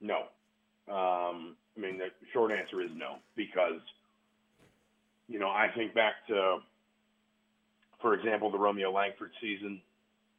[0.00, 0.24] No.
[0.88, 3.80] Um, I mean, the short answer is no, because,
[5.28, 6.58] you know, I think back to,
[8.02, 9.80] for example, the Romeo Langford season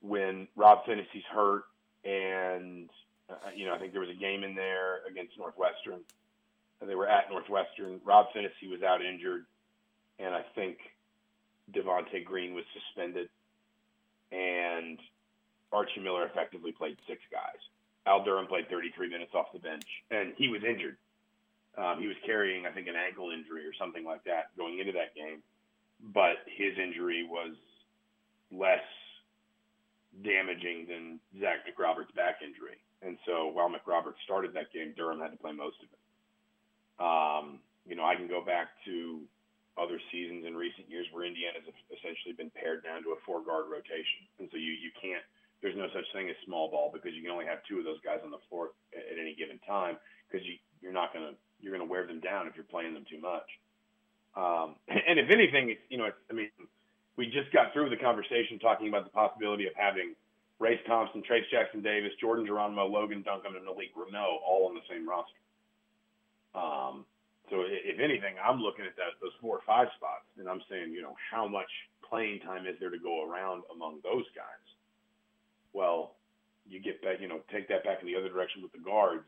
[0.02, 1.64] when Rob Phinisee's hurt,
[2.04, 2.90] and,
[3.30, 6.02] uh, you know, I think there was a game in there against Northwestern.
[6.82, 8.02] They were at Northwestern.
[8.04, 9.46] Rob Phinisee was out injured,
[10.18, 10.78] and I think
[11.72, 13.30] Devonte Green was suspended,
[14.32, 14.98] and
[15.72, 17.62] Archie Miller effectively played six guys.
[18.08, 20.98] Al Durham played 33 minutes off the bench, and he was injured.
[21.78, 24.92] Um, he was carrying, I think, an ankle injury or something like that going into
[24.94, 25.42] that game,
[26.14, 27.56] but his injury was
[28.52, 28.84] less
[30.20, 32.78] damaging than Zach McRoberts' back injury.
[33.02, 36.02] And so while McRoberts started that game, Durham had to play most of it.
[37.02, 39.24] Um, you know, I can go back to
[39.80, 43.72] other seasons in recent years where Indiana's essentially been pared down to a four guard
[43.72, 44.28] rotation.
[44.38, 45.24] And so you, you can't
[45.62, 48.02] there's no such thing as small ball because you can only have two of those
[48.02, 51.90] guys on the floor at, any given time because you you're not gonna you're gonna
[51.90, 53.46] wear them down if you're playing them too much.
[54.36, 56.50] Um, and if anything, it's, you know, it's, I mean,
[57.18, 60.16] we just got through the conversation talking about the possibility of having
[60.60, 64.86] Race Thompson, Trayce Jackson Davis, Jordan Geronimo, Logan Duncomb, and Malik Reneau all on the
[64.90, 65.42] same roster.
[66.54, 67.06] Um,
[67.50, 70.94] so if anything, I'm looking at that those four or five spots, and I'm saying,
[70.94, 71.70] you know, how much
[72.08, 74.62] playing time is there to go around among those guys?
[75.74, 76.16] well,
[76.68, 79.26] you get back, you know, take that back in the other direction with the guards.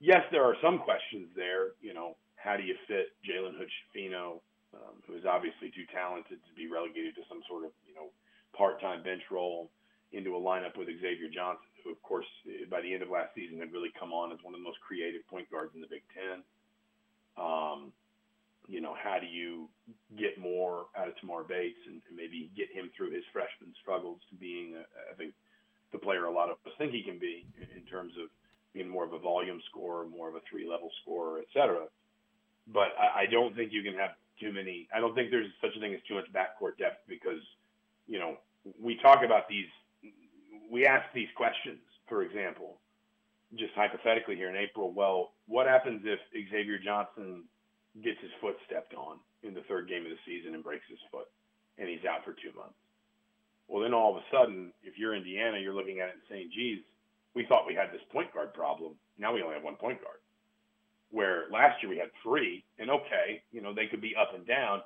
[0.00, 1.72] Yes, there are some questions there.
[1.80, 4.40] You know, how do you fit Jalen Hood-Schifino,
[4.74, 8.10] um, who is obviously too talented to be relegated to some sort of, you know,
[8.56, 9.70] part-time bench role
[10.12, 12.26] into a lineup with Xavier Johnson, who, of course,
[12.68, 14.80] by the end of last season had really come on as one of the most
[14.80, 16.42] creative point guards in the Big Ten.
[17.38, 17.92] Um,
[18.66, 19.68] you know, how do you
[20.18, 24.34] get more out of Tamar Bates and, maybe get him through his freshman struggles to
[24.36, 25.32] being, a, I think,
[25.90, 28.28] the player a lot of us think he can be in terms of
[28.74, 31.86] being more of a volume scorer, more of a three level scorer, et cetera.
[32.72, 34.88] But I, I don't think you can have too many.
[34.94, 37.42] I don't think there's such a thing as too much backcourt depth because,
[38.06, 38.36] you know,
[38.80, 39.68] we talk about these,
[40.70, 42.78] we ask these questions, for example,
[43.56, 44.92] just hypothetically here in April.
[44.92, 47.44] Well, what happens if Xavier Johnson
[48.02, 50.98] gets his foot stepped on in the third game of the season and breaks his
[51.10, 51.26] foot
[51.78, 52.78] and he's out for two months?
[53.68, 56.50] Well, then all of a sudden, if you're Indiana, you're looking at it and saying,
[56.54, 56.80] geez,
[57.34, 58.94] we thought we had this point guard problem.
[59.18, 60.18] Now we only have one point guard.
[61.10, 64.46] Where last year we had three, and okay, you know, they could be up and
[64.46, 64.82] down,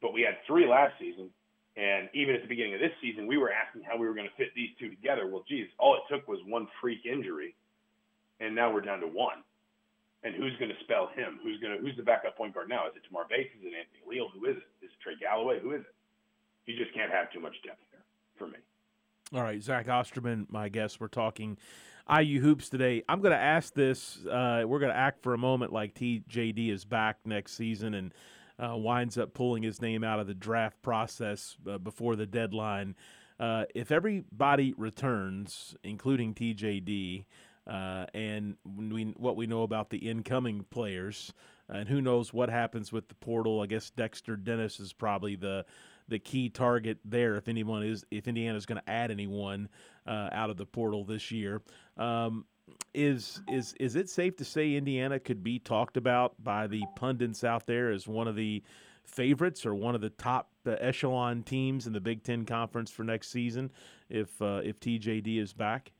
[0.00, 1.30] but we had three last season.
[1.76, 4.28] And even at the beginning of this season, we were asking how we were going
[4.28, 5.26] to fit these two together.
[5.26, 7.56] Well, geez, all it took was one freak injury,
[8.38, 9.42] and now we're down to one.
[10.22, 11.40] And who's going to spell him?
[11.42, 12.86] Who's going to who's the backup point guard now?
[12.86, 13.50] Is it Tamar Bates?
[13.58, 14.28] Is it Anthony Leal?
[14.32, 14.86] Who is it?
[14.86, 15.58] Is it Trey Galloway?
[15.60, 15.94] Who is it?
[16.66, 18.04] You just can't have too much depth there
[18.38, 18.58] for me.
[19.34, 21.00] All right, Zach Osterman, my guest.
[21.00, 21.58] We're talking
[22.10, 23.02] IU hoops today.
[23.08, 24.18] I'm going to ask this.
[24.26, 28.14] Uh, we're going to act for a moment like TJD is back next season and
[28.58, 32.94] uh, winds up pulling his name out of the draft process uh, before the deadline.
[33.40, 37.24] Uh, if everybody returns, including TJD,
[37.66, 41.32] uh, and we, what we know about the incoming players,
[41.68, 43.62] and who knows what happens with the portal.
[43.62, 45.64] I guess Dexter Dennis is probably the
[46.08, 49.68] the key target there if anyone is if Indiana is going to add anyone
[50.06, 51.62] uh, out of the portal this year.
[51.96, 52.44] Um,
[52.94, 57.44] is is is it safe to say Indiana could be talked about by the pundits
[57.44, 58.62] out there as one of the
[59.04, 63.04] favorites or one of the top uh, echelon teams in the Big Ten Conference for
[63.04, 63.70] next season
[64.08, 65.92] if uh, if TJD is back?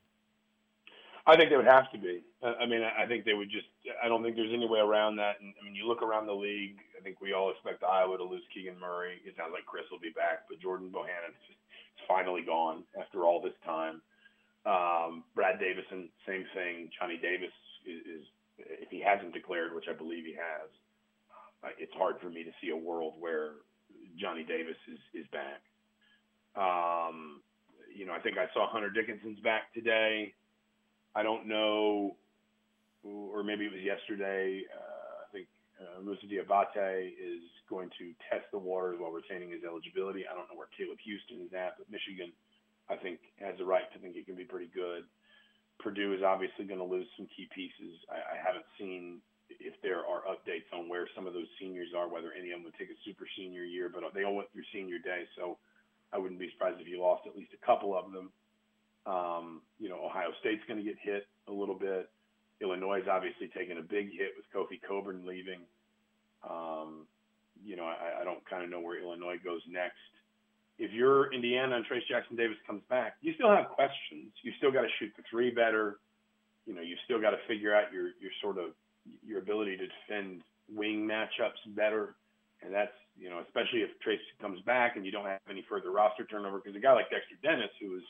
[1.27, 2.21] I think they would have to be.
[2.43, 3.65] I mean, I think they would just.
[4.03, 5.41] I don't think there's any way around that.
[5.41, 6.77] And I mean, you look around the league.
[6.97, 9.17] I think we all expect Iowa to lose Keegan Murray.
[9.25, 11.57] It sounds like Kris will be back, but Jordan Bohannon is
[12.07, 14.01] finally gone after all this time.
[14.65, 16.89] Um, Brad Davison, same thing.
[16.99, 17.53] Johnny Davis
[17.85, 18.23] is, is,
[18.57, 20.69] if he hasn't declared, which I believe he has,
[21.63, 23.65] uh, it's hard for me to see a world where
[24.19, 25.61] Johnny Davis is is back.
[26.53, 27.41] Um,
[27.93, 30.33] you know, I think I saw Hunter Dickinson's back today.
[31.15, 32.15] I don't know,
[33.03, 34.61] or maybe it was yesterday.
[34.67, 35.47] Uh, I think
[35.79, 40.27] uh, Moussa Diabate is going to test the waters while retaining his eligibility.
[40.27, 42.35] I don't know where Caleb Houston is at, but Michigan,
[42.91, 45.07] I think, has the right to think it can be pretty good.
[45.79, 47.95] Purdue is obviously going to lose some key pieces.
[48.11, 52.07] I, I haven't seen if there are updates on where some of those seniors are,
[52.07, 54.67] whether any of them would take a super senior year, but they all went through
[54.73, 55.57] senior day, so
[56.11, 58.31] I wouldn't be surprised if you lost at least a couple of them.
[59.05, 62.09] Um, you know, Ohio State's going to get hit a little bit.
[62.61, 65.59] Illinois is obviously taking a big hit with Kofi Cockburn leaving.
[66.49, 67.05] Um,
[67.63, 69.97] you know, I, I don't kind of know where Illinois goes next.
[70.77, 74.31] If you're Indiana and Trayce Jackson Davis comes back, you still have questions.
[74.43, 75.99] You still got to shoot the three better.
[76.65, 78.71] You know, you still got to figure out your your sort of
[79.25, 80.41] your ability to defend
[80.73, 82.15] wing matchups better.
[82.61, 85.91] And that's, you know, especially if Trayce comes back and you don't have any further
[85.91, 88.03] roster turnover, because a guy like Dexter Dennis, who is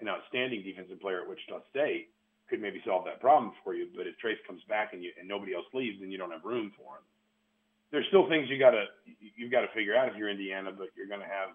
[0.00, 2.10] an outstanding defensive player at Wichita State,
[2.48, 3.86] could maybe solve that problem for you.
[3.94, 6.44] But if Trayce comes back and you and nobody else leaves, then you don't have
[6.44, 7.06] room for him.
[7.92, 8.86] There's still things you gotta
[9.36, 11.54] you've got to figure out if you're Indiana, but you're going to have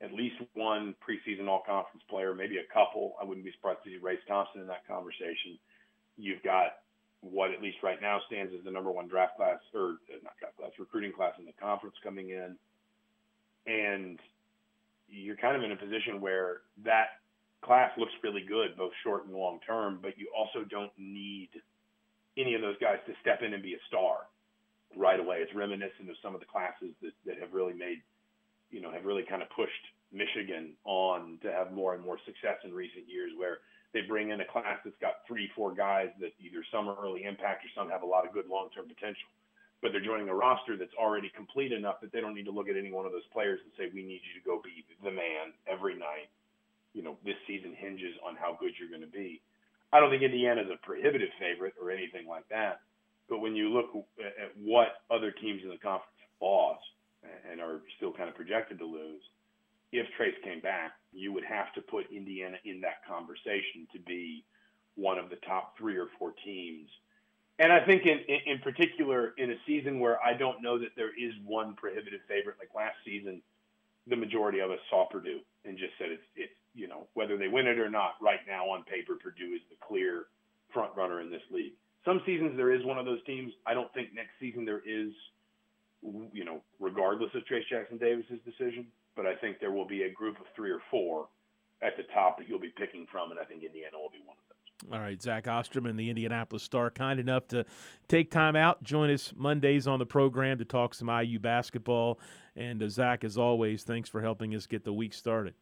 [0.00, 3.16] at least one preseason All Conference player, maybe a couple.
[3.20, 5.58] I wouldn't be surprised to see Race Thompson in that conversation.
[6.18, 6.84] You've got
[7.20, 10.36] what at least right now stands as the number one draft class or uh, not
[10.38, 12.56] draft class recruiting class in the conference coming in,
[13.66, 14.18] and
[15.08, 17.24] you're kind of in a position where that
[17.66, 21.50] class looks really good, both short and long term, but you also don't need
[22.38, 24.30] any of those guys to step in and be a star
[24.94, 25.38] right away.
[25.42, 28.00] It's reminiscent of some of the classes that, that have really made,
[28.70, 32.62] you know, have really kind of pushed Michigan on to have more and more success
[32.64, 33.58] in recent years where
[33.92, 37.24] they bring in a class that's got three, four guys that either some are early
[37.24, 39.28] impact or some have a lot of good long term potential.
[39.82, 42.68] But they're joining a roster that's already complete enough that they don't need to look
[42.68, 45.10] at any one of those players and say, we need you to go be the
[45.10, 46.32] man every night.
[46.96, 49.42] You know, this season hinges on how good you're going to be.
[49.92, 52.80] I don't think Indiana's a prohibitive favorite or anything like that.
[53.28, 56.80] But when you look at what other teams in the conference lost
[57.50, 59.20] and are still kind of projected to lose,
[59.92, 64.44] if Trayce came back, you would have to put Indiana in that conversation to be
[64.94, 66.88] one of the top three or four teams.
[67.58, 71.12] And I think in, in particular, in a season where I don't know that there
[71.12, 73.42] is one prohibitive favorite, like last season,
[74.06, 77.48] the majority of us saw Purdue and just said it's, it's you know, whether they
[77.48, 80.26] win it or not, right now on paper, Purdue is the clear
[80.72, 81.72] front runner in this league.
[82.04, 83.52] Some seasons there is one of those teams.
[83.66, 85.10] I don't think next season there is,
[86.32, 88.86] you know, regardless of Trayce Jackson Davis's decision
[89.16, 91.26] but I think there will be a group of three or four
[91.82, 94.36] at the top that you'll be picking from, and I think Indiana will be one
[94.36, 94.92] of those.
[94.92, 97.64] All right, Zach Osterman, the Indianapolis Star, kind enough to
[98.08, 102.20] take time out, join us Mondays on the program to talk some IU basketball.
[102.54, 105.54] And uh, Zach, as always, thanks for helping us get the week started.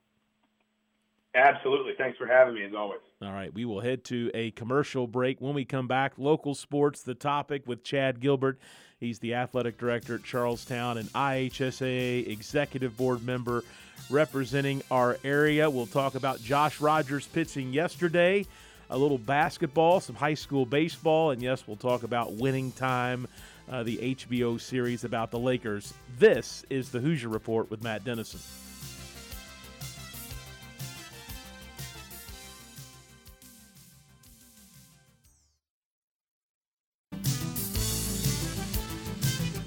[1.35, 1.95] Absolutely.
[1.99, 3.01] Thanks for having me, as always.
[3.21, 3.53] All right.
[3.53, 5.41] We will head to a commercial break.
[5.41, 8.59] When we come back, local sports, the topic with Chad Gilbert.
[9.01, 13.65] He's the athletic director at Charlestown and IHSAA executive board member
[14.09, 15.69] representing our area.
[15.69, 18.47] We'll talk about Josh Rogers pitching yesterday,
[18.91, 23.27] a little basketball, some high school baseball, and yes, we'll talk about winning time,
[23.69, 25.93] uh, the HBO series about the Lakers.
[26.19, 28.41] This is the Hoosier Report with Matt Dennison.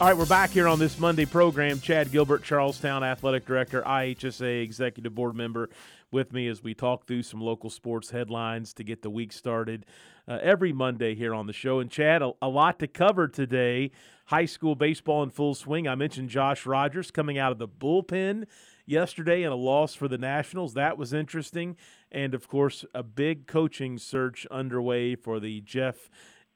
[0.00, 1.78] All right, we're back here on this Monday program.
[1.78, 5.68] Chad Gilbert, Charlestown Athletic Director, IHSA Executive Board Member,
[6.10, 9.84] with me as we talk through some local sports headlines to get the week started
[10.26, 11.80] uh, every Monday here on the show.
[11.80, 13.90] And Chad, a, a, lot to cover today.
[14.24, 15.86] High school baseball in full swing.
[15.86, 18.46] I mentioned Josh Rogers coming out of the bullpen
[18.86, 20.72] yesterday in a loss for the Nationals.
[20.72, 21.76] That was interesting.
[22.10, 26.08] And of course, a big coaching search underway for the Jeff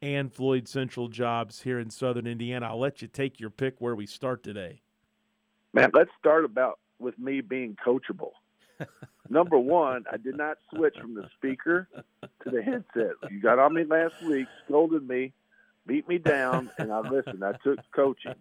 [0.05, 2.67] and Floyd Central jobs here in Southern Indiana.
[2.67, 4.83] I'll let you take your pick where we start today.
[5.73, 8.33] Man, let's start about with me being coachable.
[9.31, 11.89] Number one, I did not switch from the speaker
[12.23, 13.13] to the headset.
[13.31, 15.33] You got on me last week, scolded me,
[15.87, 17.43] beat me down, and I listened.
[17.43, 18.35] I took coaching.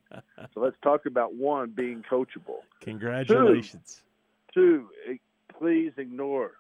[0.54, 2.60] So let's talk about one being coachable.
[2.82, 4.04] Congratulations.
[4.54, 5.18] Two, two
[5.58, 6.52] please ignore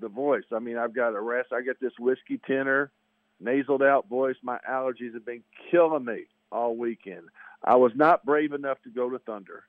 [0.00, 0.44] the voice.
[0.54, 1.52] I mean, I've got a rest.
[1.52, 2.92] I got this whiskey tenor,
[3.42, 4.36] nasaled out voice.
[4.42, 7.24] My allergies have been killing me all weekend.
[7.64, 9.64] I was not brave enough to go to Thunder.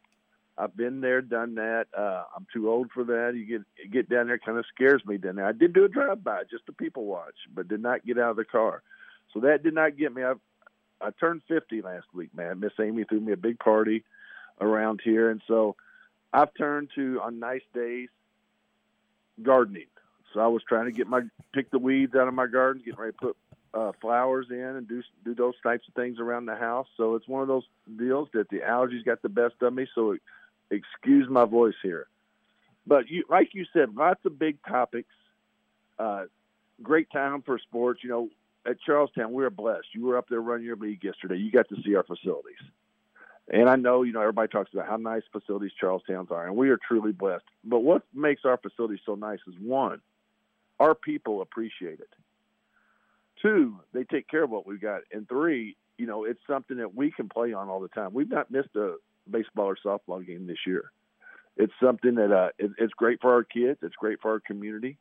[0.58, 1.86] I've been there, done that.
[1.98, 3.34] Uh, I'm too old for that.
[3.36, 5.46] You get you get down there, kind of scares me down there.
[5.46, 8.32] I did do a drive by just to people watch, but did not get out
[8.32, 8.84] of the car.
[9.34, 10.24] So that did not get me.
[10.24, 10.34] I
[11.02, 12.60] I turned 50 last week, man.
[12.60, 14.04] Miss Amy threw me a big party
[14.60, 15.78] around here, and so
[16.34, 18.10] I've turned to on nice days
[19.42, 19.88] gardening.
[20.34, 21.22] So I was trying to get my
[21.54, 23.38] pick the weeds out of my garden, getting ready to put
[23.74, 26.88] uh, flowers in and do do those types of things around the house.
[26.98, 27.66] So it's one of those
[27.98, 29.88] deals that the allergies got the best of me.
[29.94, 30.18] So
[30.72, 32.08] excuse my voice here,
[32.88, 35.10] but you like you said, lots of big topics.
[35.98, 36.26] Uh,
[36.82, 38.04] great time for sports.
[38.04, 38.30] You know,
[38.66, 39.88] at Charlestown, we are blessed.
[39.94, 41.38] You were up there running your league yesterday.
[41.38, 42.58] You got to see our facilities.
[43.52, 46.70] And I know, you know, everybody talks about how nice facilities Charlestown's are, and we
[46.70, 47.46] are truly blessed.
[47.64, 50.02] But what makes our facilities so nice is one,
[50.80, 52.10] our people appreciate it.
[53.42, 55.02] Two, they take care of what we've got.
[55.14, 58.14] And three, you know, it's something that we can play on all the time.
[58.14, 58.96] We've not missed a
[59.30, 60.92] baseball or softball game this year.
[61.58, 63.80] It's something that uh, it, it's great for our kids.
[63.82, 64.98] It's great for our community,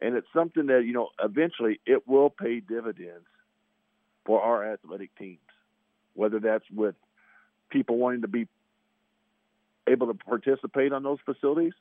[0.00, 3.26] and it's something that you know eventually it will pay dividends
[4.24, 5.38] for our athletic teams,
[6.14, 6.94] whether that's with
[7.70, 8.48] people wanting to be
[9.86, 11.74] able to participate on those facilities,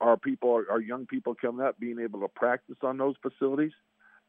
[0.00, 3.72] our people, our young people coming up being able to practice on those facilities.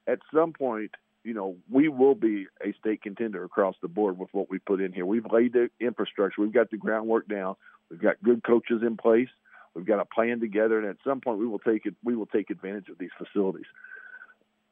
[0.08, 0.92] At some point,
[1.24, 4.82] you know, we will be a state contender across the board with what we put
[4.82, 5.06] in here.
[5.06, 7.56] We've laid the infrastructure, we've got the groundwork down,
[7.90, 9.30] we've got good coaches in place,
[9.74, 11.96] we've got a plan together, and at some point we will take it.
[12.04, 13.66] We will take advantage of these facilities.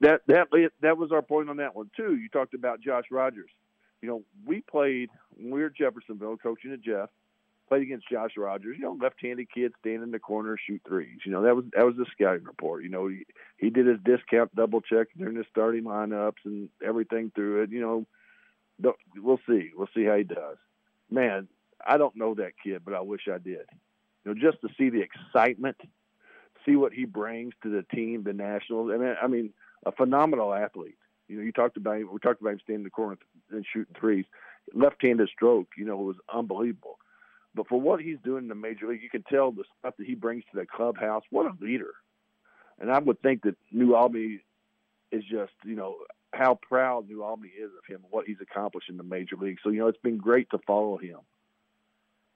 [0.02, 0.48] That that
[0.82, 2.16] that was our point on that one too.
[2.16, 3.50] You talked about Josh Rogers.
[4.02, 7.10] You know, we played when we were Jeffersonville coaching at Jeff
[7.72, 8.76] played against Josh Rogers.
[8.78, 11.20] You know, left-handed kid stand in the corner, shoot threes.
[11.26, 12.84] You know, that was that was the scouting report.
[12.84, 13.24] You know, he
[13.58, 17.72] he did his discount double check during the starting lineups and everything through it.
[17.72, 19.70] You know, we'll see.
[19.74, 20.58] We'll see how he does.
[21.10, 21.48] Man,
[21.86, 23.66] I don't know that kid, but I wish I did.
[24.26, 25.78] You know, just to see the excitement,
[26.66, 28.92] see what he brings to the team, the Nationals.
[28.94, 29.54] I mean, I mean,
[29.86, 30.98] a phenomenal athlete.
[31.30, 32.10] You know, you talked about him.
[32.12, 33.18] We talked about him standing in the corner
[33.50, 34.26] and shooting threes.
[34.74, 37.00] Left-handed stroke, you know, was unbelievable.
[37.54, 40.08] But for what he's doing in the major league, you can tell the stuff that
[40.08, 41.24] he brings to the clubhouse.
[41.30, 41.94] What a leader!
[42.80, 44.42] And I would think that New Albany
[45.12, 45.98] is just, you know,
[46.34, 49.58] how proud New Albany is of him, what he's accomplished in the major league.
[49.64, 51.18] So you know, it's been great to follow him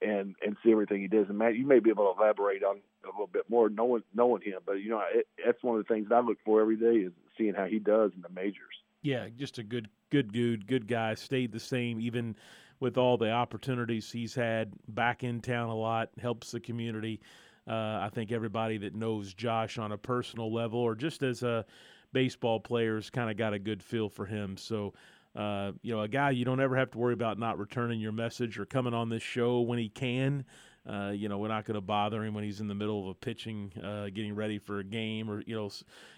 [0.01, 1.27] and and see everything he does.
[1.29, 4.41] And Matt, you may be able to elaborate on a little bit more, knowing knowing
[4.41, 4.59] him.
[4.65, 7.05] But you know, it, that's one of the things that I look for every day
[7.05, 8.75] is seeing how he does in the majors.
[9.01, 11.13] Yeah, just a good good dude, good guy.
[11.13, 12.35] Stayed the same even
[12.79, 17.21] with all the opportunities he's had back in town a lot, helps the community.
[17.67, 21.65] Uh, I think everybody that knows Josh on a personal level or just as a
[22.13, 24.55] baseball player has kind of got a good feel for him.
[24.57, 24.93] So,
[25.35, 28.11] uh, you know, a guy you don't ever have to worry about not returning your
[28.11, 30.45] message or coming on this show when he can.
[30.87, 33.07] Uh, you know, we're not going to bother him when he's in the middle of
[33.07, 35.69] a pitching, uh, getting ready for a game, or you know,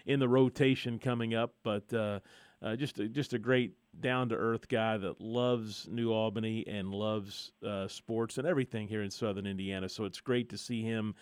[0.06, 1.54] in the rotation coming up.
[1.64, 1.94] But
[2.62, 6.94] uh, just a, just a great down to earth guy that loves New Albany and
[6.94, 9.90] loves uh, sports and everything here in Southern Indiana.
[9.90, 11.16] So it's great to see him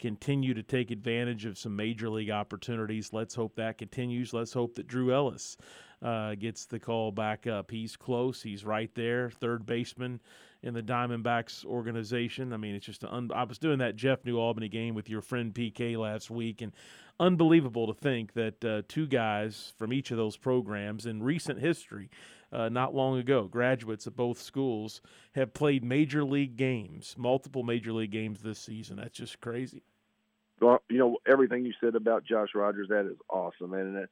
[0.00, 3.12] continue to take advantage of some major league opportunities.
[3.12, 4.32] Let's hope that continues.
[4.32, 5.56] Let's hope that Drew Ellis
[6.02, 7.70] uh, gets the call back up.
[7.70, 8.42] He's close.
[8.42, 10.20] He's right there, third baseman
[10.62, 12.52] in the Diamondbacks organization.
[12.52, 15.22] I mean, it's just un- I was doing that Jeff New Albany game with your
[15.22, 16.72] friend PK last week, and
[17.20, 22.10] unbelievable to think that uh, two guys from each of those programs in recent history,
[22.52, 25.00] uh, not long ago, graduates of both schools,
[25.36, 28.96] have played major league games, multiple major league games this season.
[28.96, 29.82] That's just crazy.
[30.60, 32.88] Well, you know everything you said about Josh Rogers.
[32.88, 34.08] That is awesome, and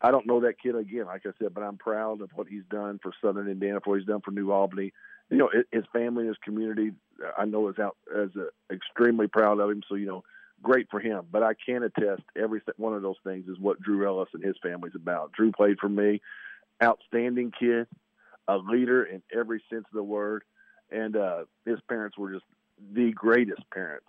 [0.00, 2.62] I don't know that kid again, like I said, but I'm proud of what he's
[2.70, 4.92] done for Southern Indiana, for what he's done for New Albany
[5.30, 6.92] you know, his family, and his community,
[7.38, 9.82] I know is out as a, extremely proud of him.
[9.88, 10.24] So you know,
[10.62, 11.26] great for him.
[11.30, 14.56] But I can attest every one of those things is what Drew Ellis and his
[14.62, 15.32] family's about.
[15.32, 16.20] Drew played for me,
[16.82, 17.86] outstanding kid,
[18.48, 20.42] a leader in every sense of the word,
[20.90, 22.44] and uh, his parents were just
[22.92, 24.06] the greatest parents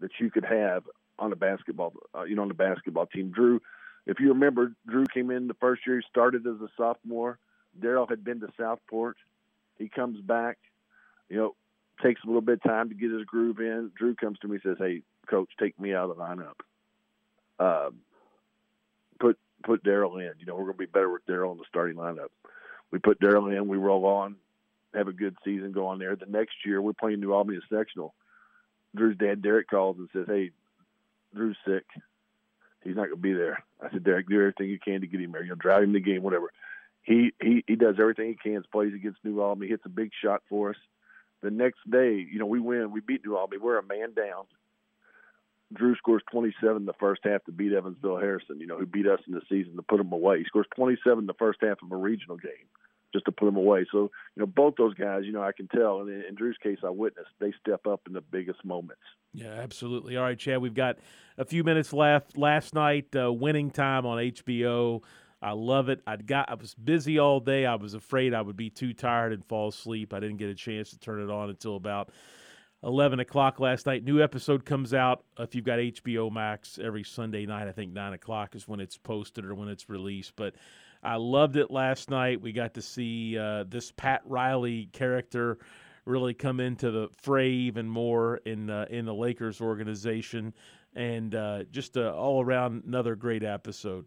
[0.00, 0.84] that you could have
[1.18, 3.30] on a basketball, uh, you know, on the basketball team.
[3.30, 3.60] Drew,
[4.06, 5.96] if you remember, Drew came in the first year.
[5.96, 7.38] He started as a sophomore.
[7.78, 9.16] Daryl had been to Southport
[9.80, 10.58] he comes back,
[11.28, 11.56] you know,
[12.02, 13.90] takes a little bit of time to get his groove in.
[13.96, 16.60] Drew comes to me and says, "Hey, coach, take me out of the lineup.
[17.58, 17.90] Uh,
[19.18, 20.32] put put Daryl in.
[20.38, 22.28] You know, we're going to be better with Daryl in the starting lineup."
[22.90, 23.68] We put Daryl in.
[23.68, 24.36] We roll on,
[24.94, 26.16] have a good season, go on there.
[26.16, 28.14] The next year, we're playing New Albany sectional.
[28.96, 30.50] Drew's dad, Derek, calls and says, "Hey,
[31.34, 31.84] Drew's sick.
[32.82, 35.20] He's not going to be there." I said, "Derek, do everything you can to get
[35.20, 35.42] him there.
[35.42, 36.50] You know, drive him the game, whatever."
[37.02, 38.62] He he he does everything he can.
[38.72, 40.76] Plays against New Albany, hits a big shot for us.
[41.42, 42.90] The next day, you know, we win.
[42.90, 43.60] We beat New Albany.
[43.60, 44.44] We're a man down.
[45.72, 49.06] Drew scores 27 in the first half to beat Evansville Harrison, you know, who beat
[49.06, 50.38] us in the season to put them away.
[50.38, 52.66] He scores 27 in the first half of a regional game
[53.12, 53.86] just to put them away.
[53.90, 56.00] So, you know, both those guys, you know, I can tell.
[56.00, 59.02] And in Drew's case, I witnessed they step up in the biggest moments.
[59.32, 60.16] Yeah, absolutely.
[60.16, 60.98] All right, Chad, we've got
[61.38, 62.36] a few minutes left.
[62.36, 65.02] Last night, uh, winning time on HBO.
[65.42, 66.02] I love it.
[66.06, 67.64] I got I was busy all day.
[67.64, 70.12] I was afraid I would be too tired and fall asleep.
[70.12, 72.10] I didn't get a chance to turn it on until about
[72.82, 74.04] 11 o'clock last night.
[74.04, 77.68] New episode comes out if you've got HBO Max every Sunday night.
[77.68, 80.34] I think 9 o'clock is when it's posted or when it's released.
[80.36, 80.54] But
[81.02, 82.40] I loved it last night.
[82.40, 85.58] We got to see uh, this Pat Riley character
[86.06, 90.54] really come into the fray even more in uh, in the Lakers organization,
[90.94, 94.06] and uh, just all around another great episode.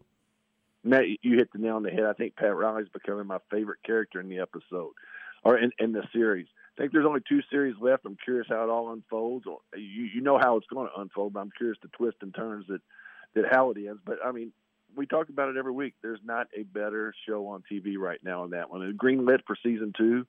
[0.84, 2.04] Matt, you hit the nail on the head.
[2.04, 4.92] I think Pat Riley's becoming my favorite character in the episode
[5.44, 6.48] or in, in the series.
[6.78, 8.06] I think there's only two series left.
[8.06, 9.46] I'm curious how it all unfolds.
[9.76, 12.66] You you know how it's going to unfold, but I'm curious the twists and turns
[12.68, 12.82] that
[13.36, 14.02] that how it ends.
[14.06, 14.52] But I mean,
[14.96, 15.94] we talk about it every week.
[16.02, 18.82] There's not a better show on TV right now on that one.
[18.82, 20.26] It's green lit for season two,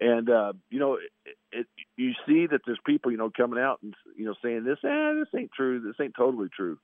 [0.00, 1.66] and uh, you know, it, it,
[1.96, 5.12] you see that there's people you know coming out and you know saying this, eh,
[5.14, 5.80] this ain't true.
[5.80, 6.78] This ain't totally true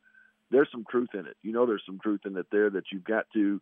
[0.51, 1.37] there's some truth in it.
[1.43, 3.61] You know, there's some truth in it there that you've got to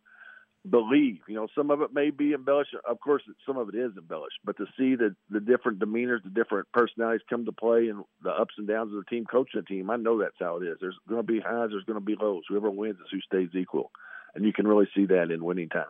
[0.69, 1.19] believe.
[1.27, 2.75] You know, some of it may be embellished.
[2.87, 4.37] Of course, some of it is embellished.
[4.43, 8.31] But to see the the different demeanors, the different personalities come to play, and the
[8.31, 10.77] ups and downs of the team, coaching the team, I know that's how it is.
[10.79, 11.69] There's going to be highs.
[11.71, 12.43] There's going to be lows.
[12.47, 13.91] Whoever wins is who stays equal,
[14.35, 15.85] and you can really see that in winning time.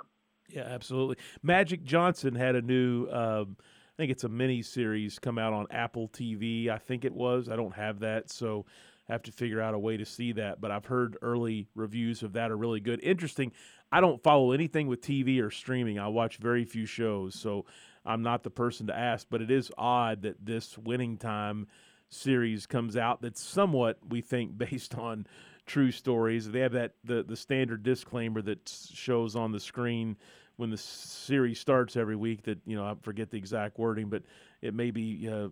[0.49, 1.17] Yeah, absolutely.
[1.41, 3.07] Magic Johnson had a new.
[3.09, 6.67] Um, I think it's a mini series come out on Apple TV.
[6.67, 7.47] I think it was.
[7.47, 8.65] I don't have that, so
[9.07, 10.59] I have to figure out a way to see that.
[10.59, 13.01] But I've heard early reviews of that are really good.
[13.03, 13.51] Interesting.
[13.93, 15.99] I don't follow anything with TV or streaming.
[15.99, 17.65] I watch very few shows, so
[18.03, 19.27] I'm not the person to ask.
[19.29, 21.67] But it is odd that this winning time
[22.09, 25.27] series comes out that's somewhat, we think, based on
[25.67, 26.49] true stories.
[26.49, 30.17] They have that the the standard disclaimer that shows on the screen
[30.55, 34.23] when the series starts every week that you know I forget the exact wording, but
[34.63, 35.49] it may be uh,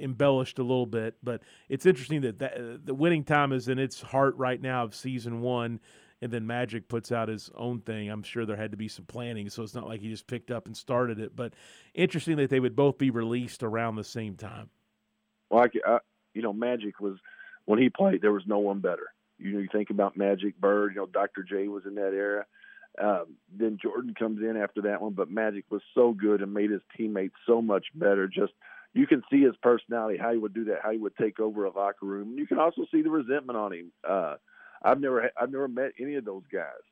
[0.00, 1.16] embellished a little bit.
[1.22, 4.84] But it's interesting that, that uh, the winning time is in its heart right now
[4.84, 5.80] of season one,
[6.24, 8.08] and then Magic puts out his own thing.
[8.08, 10.50] I'm sure there had to be some planning, so it's not like he just picked
[10.50, 11.36] up and started it.
[11.36, 11.52] But
[11.92, 14.70] interesting that they would both be released around the same time.
[15.50, 15.98] Well, I, I,
[16.32, 17.18] you know, Magic was
[17.66, 19.12] when he played, there was no one better.
[19.38, 20.94] You know, you think about Magic Bird.
[20.94, 21.42] You know, Dr.
[21.42, 22.46] J was in that era.
[22.98, 26.70] Um, then Jordan comes in after that one, but Magic was so good and made
[26.70, 28.28] his teammates so much better.
[28.28, 28.54] Just
[28.94, 31.66] you can see his personality, how he would do that, how he would take over
[31.66, 32.38] a locker room.
[32.38, 33.92] You can also see the resentment on him.
[34.08, 34.36] Uh,
[34.84, 36.84] I've never I've never met any of those guys,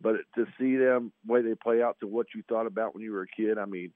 [0.00, 3.12] but to see them way they play out to what you thought about when you
[3.12, 3.92] were a kid, I mean,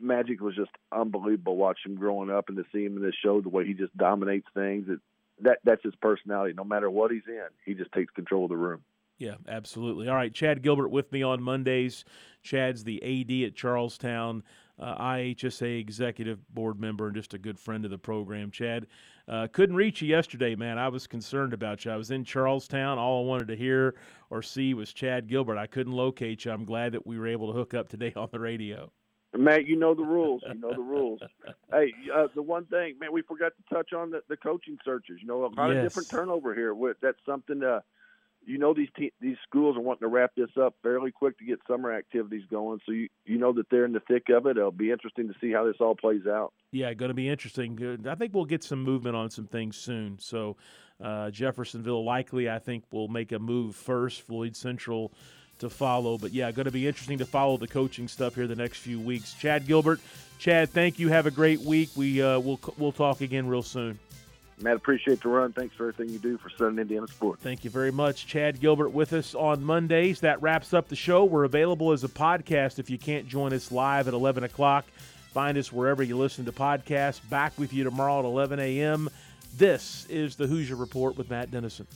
[0.00, 3.40] Magic was just unbelievable watching him growing up and to see him in this show
[3.40, 4.86] the way he just dominates things.
[4.88, 5.00] It,
[5.42, 6.54] that that's his personality.
[6.56, 8.82] No matter what he's in, he just takes control of the room.
[9.18, 10.08] Yeah, absolutely.
[10.08, 12.04] All right, Chad Gilbert with me on Mondays.
[12.42, 14.42] Chad's the AD at Charlestown,
[14.78, 18.50] uh, IHSA executive board member, and just a good friend of the program.
[18.50, 18.86] Chad,
[19.28, 20.78] uh, couldn't reach you yesterday, man.
[20.78, 21.90] I was concerned about you.
[21.90, 22.98] I was in Charlestown.
[22.98, 23.94] All I wanted to hear
[24.30, 25.58] or see was Chad Gilbert.
[25.58, 26.52] I couldn't locate you.
[26.52, 28.90] I'm glad that we were able to hook up today on the radio.
[29.36, 30.42] Matt, you know the rules.
[30.46, 31.20] You know the rules.
[31.72, 35.18] hey, uh, the one thing, man, we forgot to touch on the, the coaching searches.
[35.20, 35.76] You know, a lot yes.
[35.76, 36.74] of different turnover here.
[37.02, 37.80] That's something uh,
[38.46, 41.44] you know these te- these schools are wanting to wrap this up fairly quick to
[41.44, 42.80] get summer activities going.
[42.86, 44.56] So you you know that they're in the thick of it.
[44.56, 46.52] It'll be interesting to see how this all plays out.
[46.72, 48.00] Yeah, going to be interesting.
[48.08, 50.18] I think we'll get some movement on some things soon.
[50.20, 50.56] So
[51.02, 54.22] uh, Jeffersonville likely, I think, will make a move first.
[54.22, 55.12] Floyd Central
[55.58, 56.18] to follow.
[56.18, 59.00] But yeah, going to be interesting to follow the coaching stuff here the next few
[59.00, 59.34] weeks.
[59.34, 60.00] Chad Gilbert,
[60.38, 61.08] Chad, thank you.
[61.08, 61.90] Have a great week.
[61.96, 63.98] We uh, we'll we'll talk again real soon.
[64.58, 65.52] Matt, appreciate the run.
[65.52, 67.42] Thanks for everything you do for Southern Indiana sports.
[67.42, 68.26] Thank you very much.
[68.26, 70.20] Chad Gilbert with us on Mondays.
[70.20, 71.24] That wraps up the show.
[71.24, 74.86] We're available as a podcast if you can't join us live at 11 o'clock.
[75.32, 77.20] Find us wherever you listen to podcasts.
[77.28, 79.10] Back with you tomorrow at 11 a.m.
[79.58, 81.86] This is the Hoosier Report with Matt Dennison.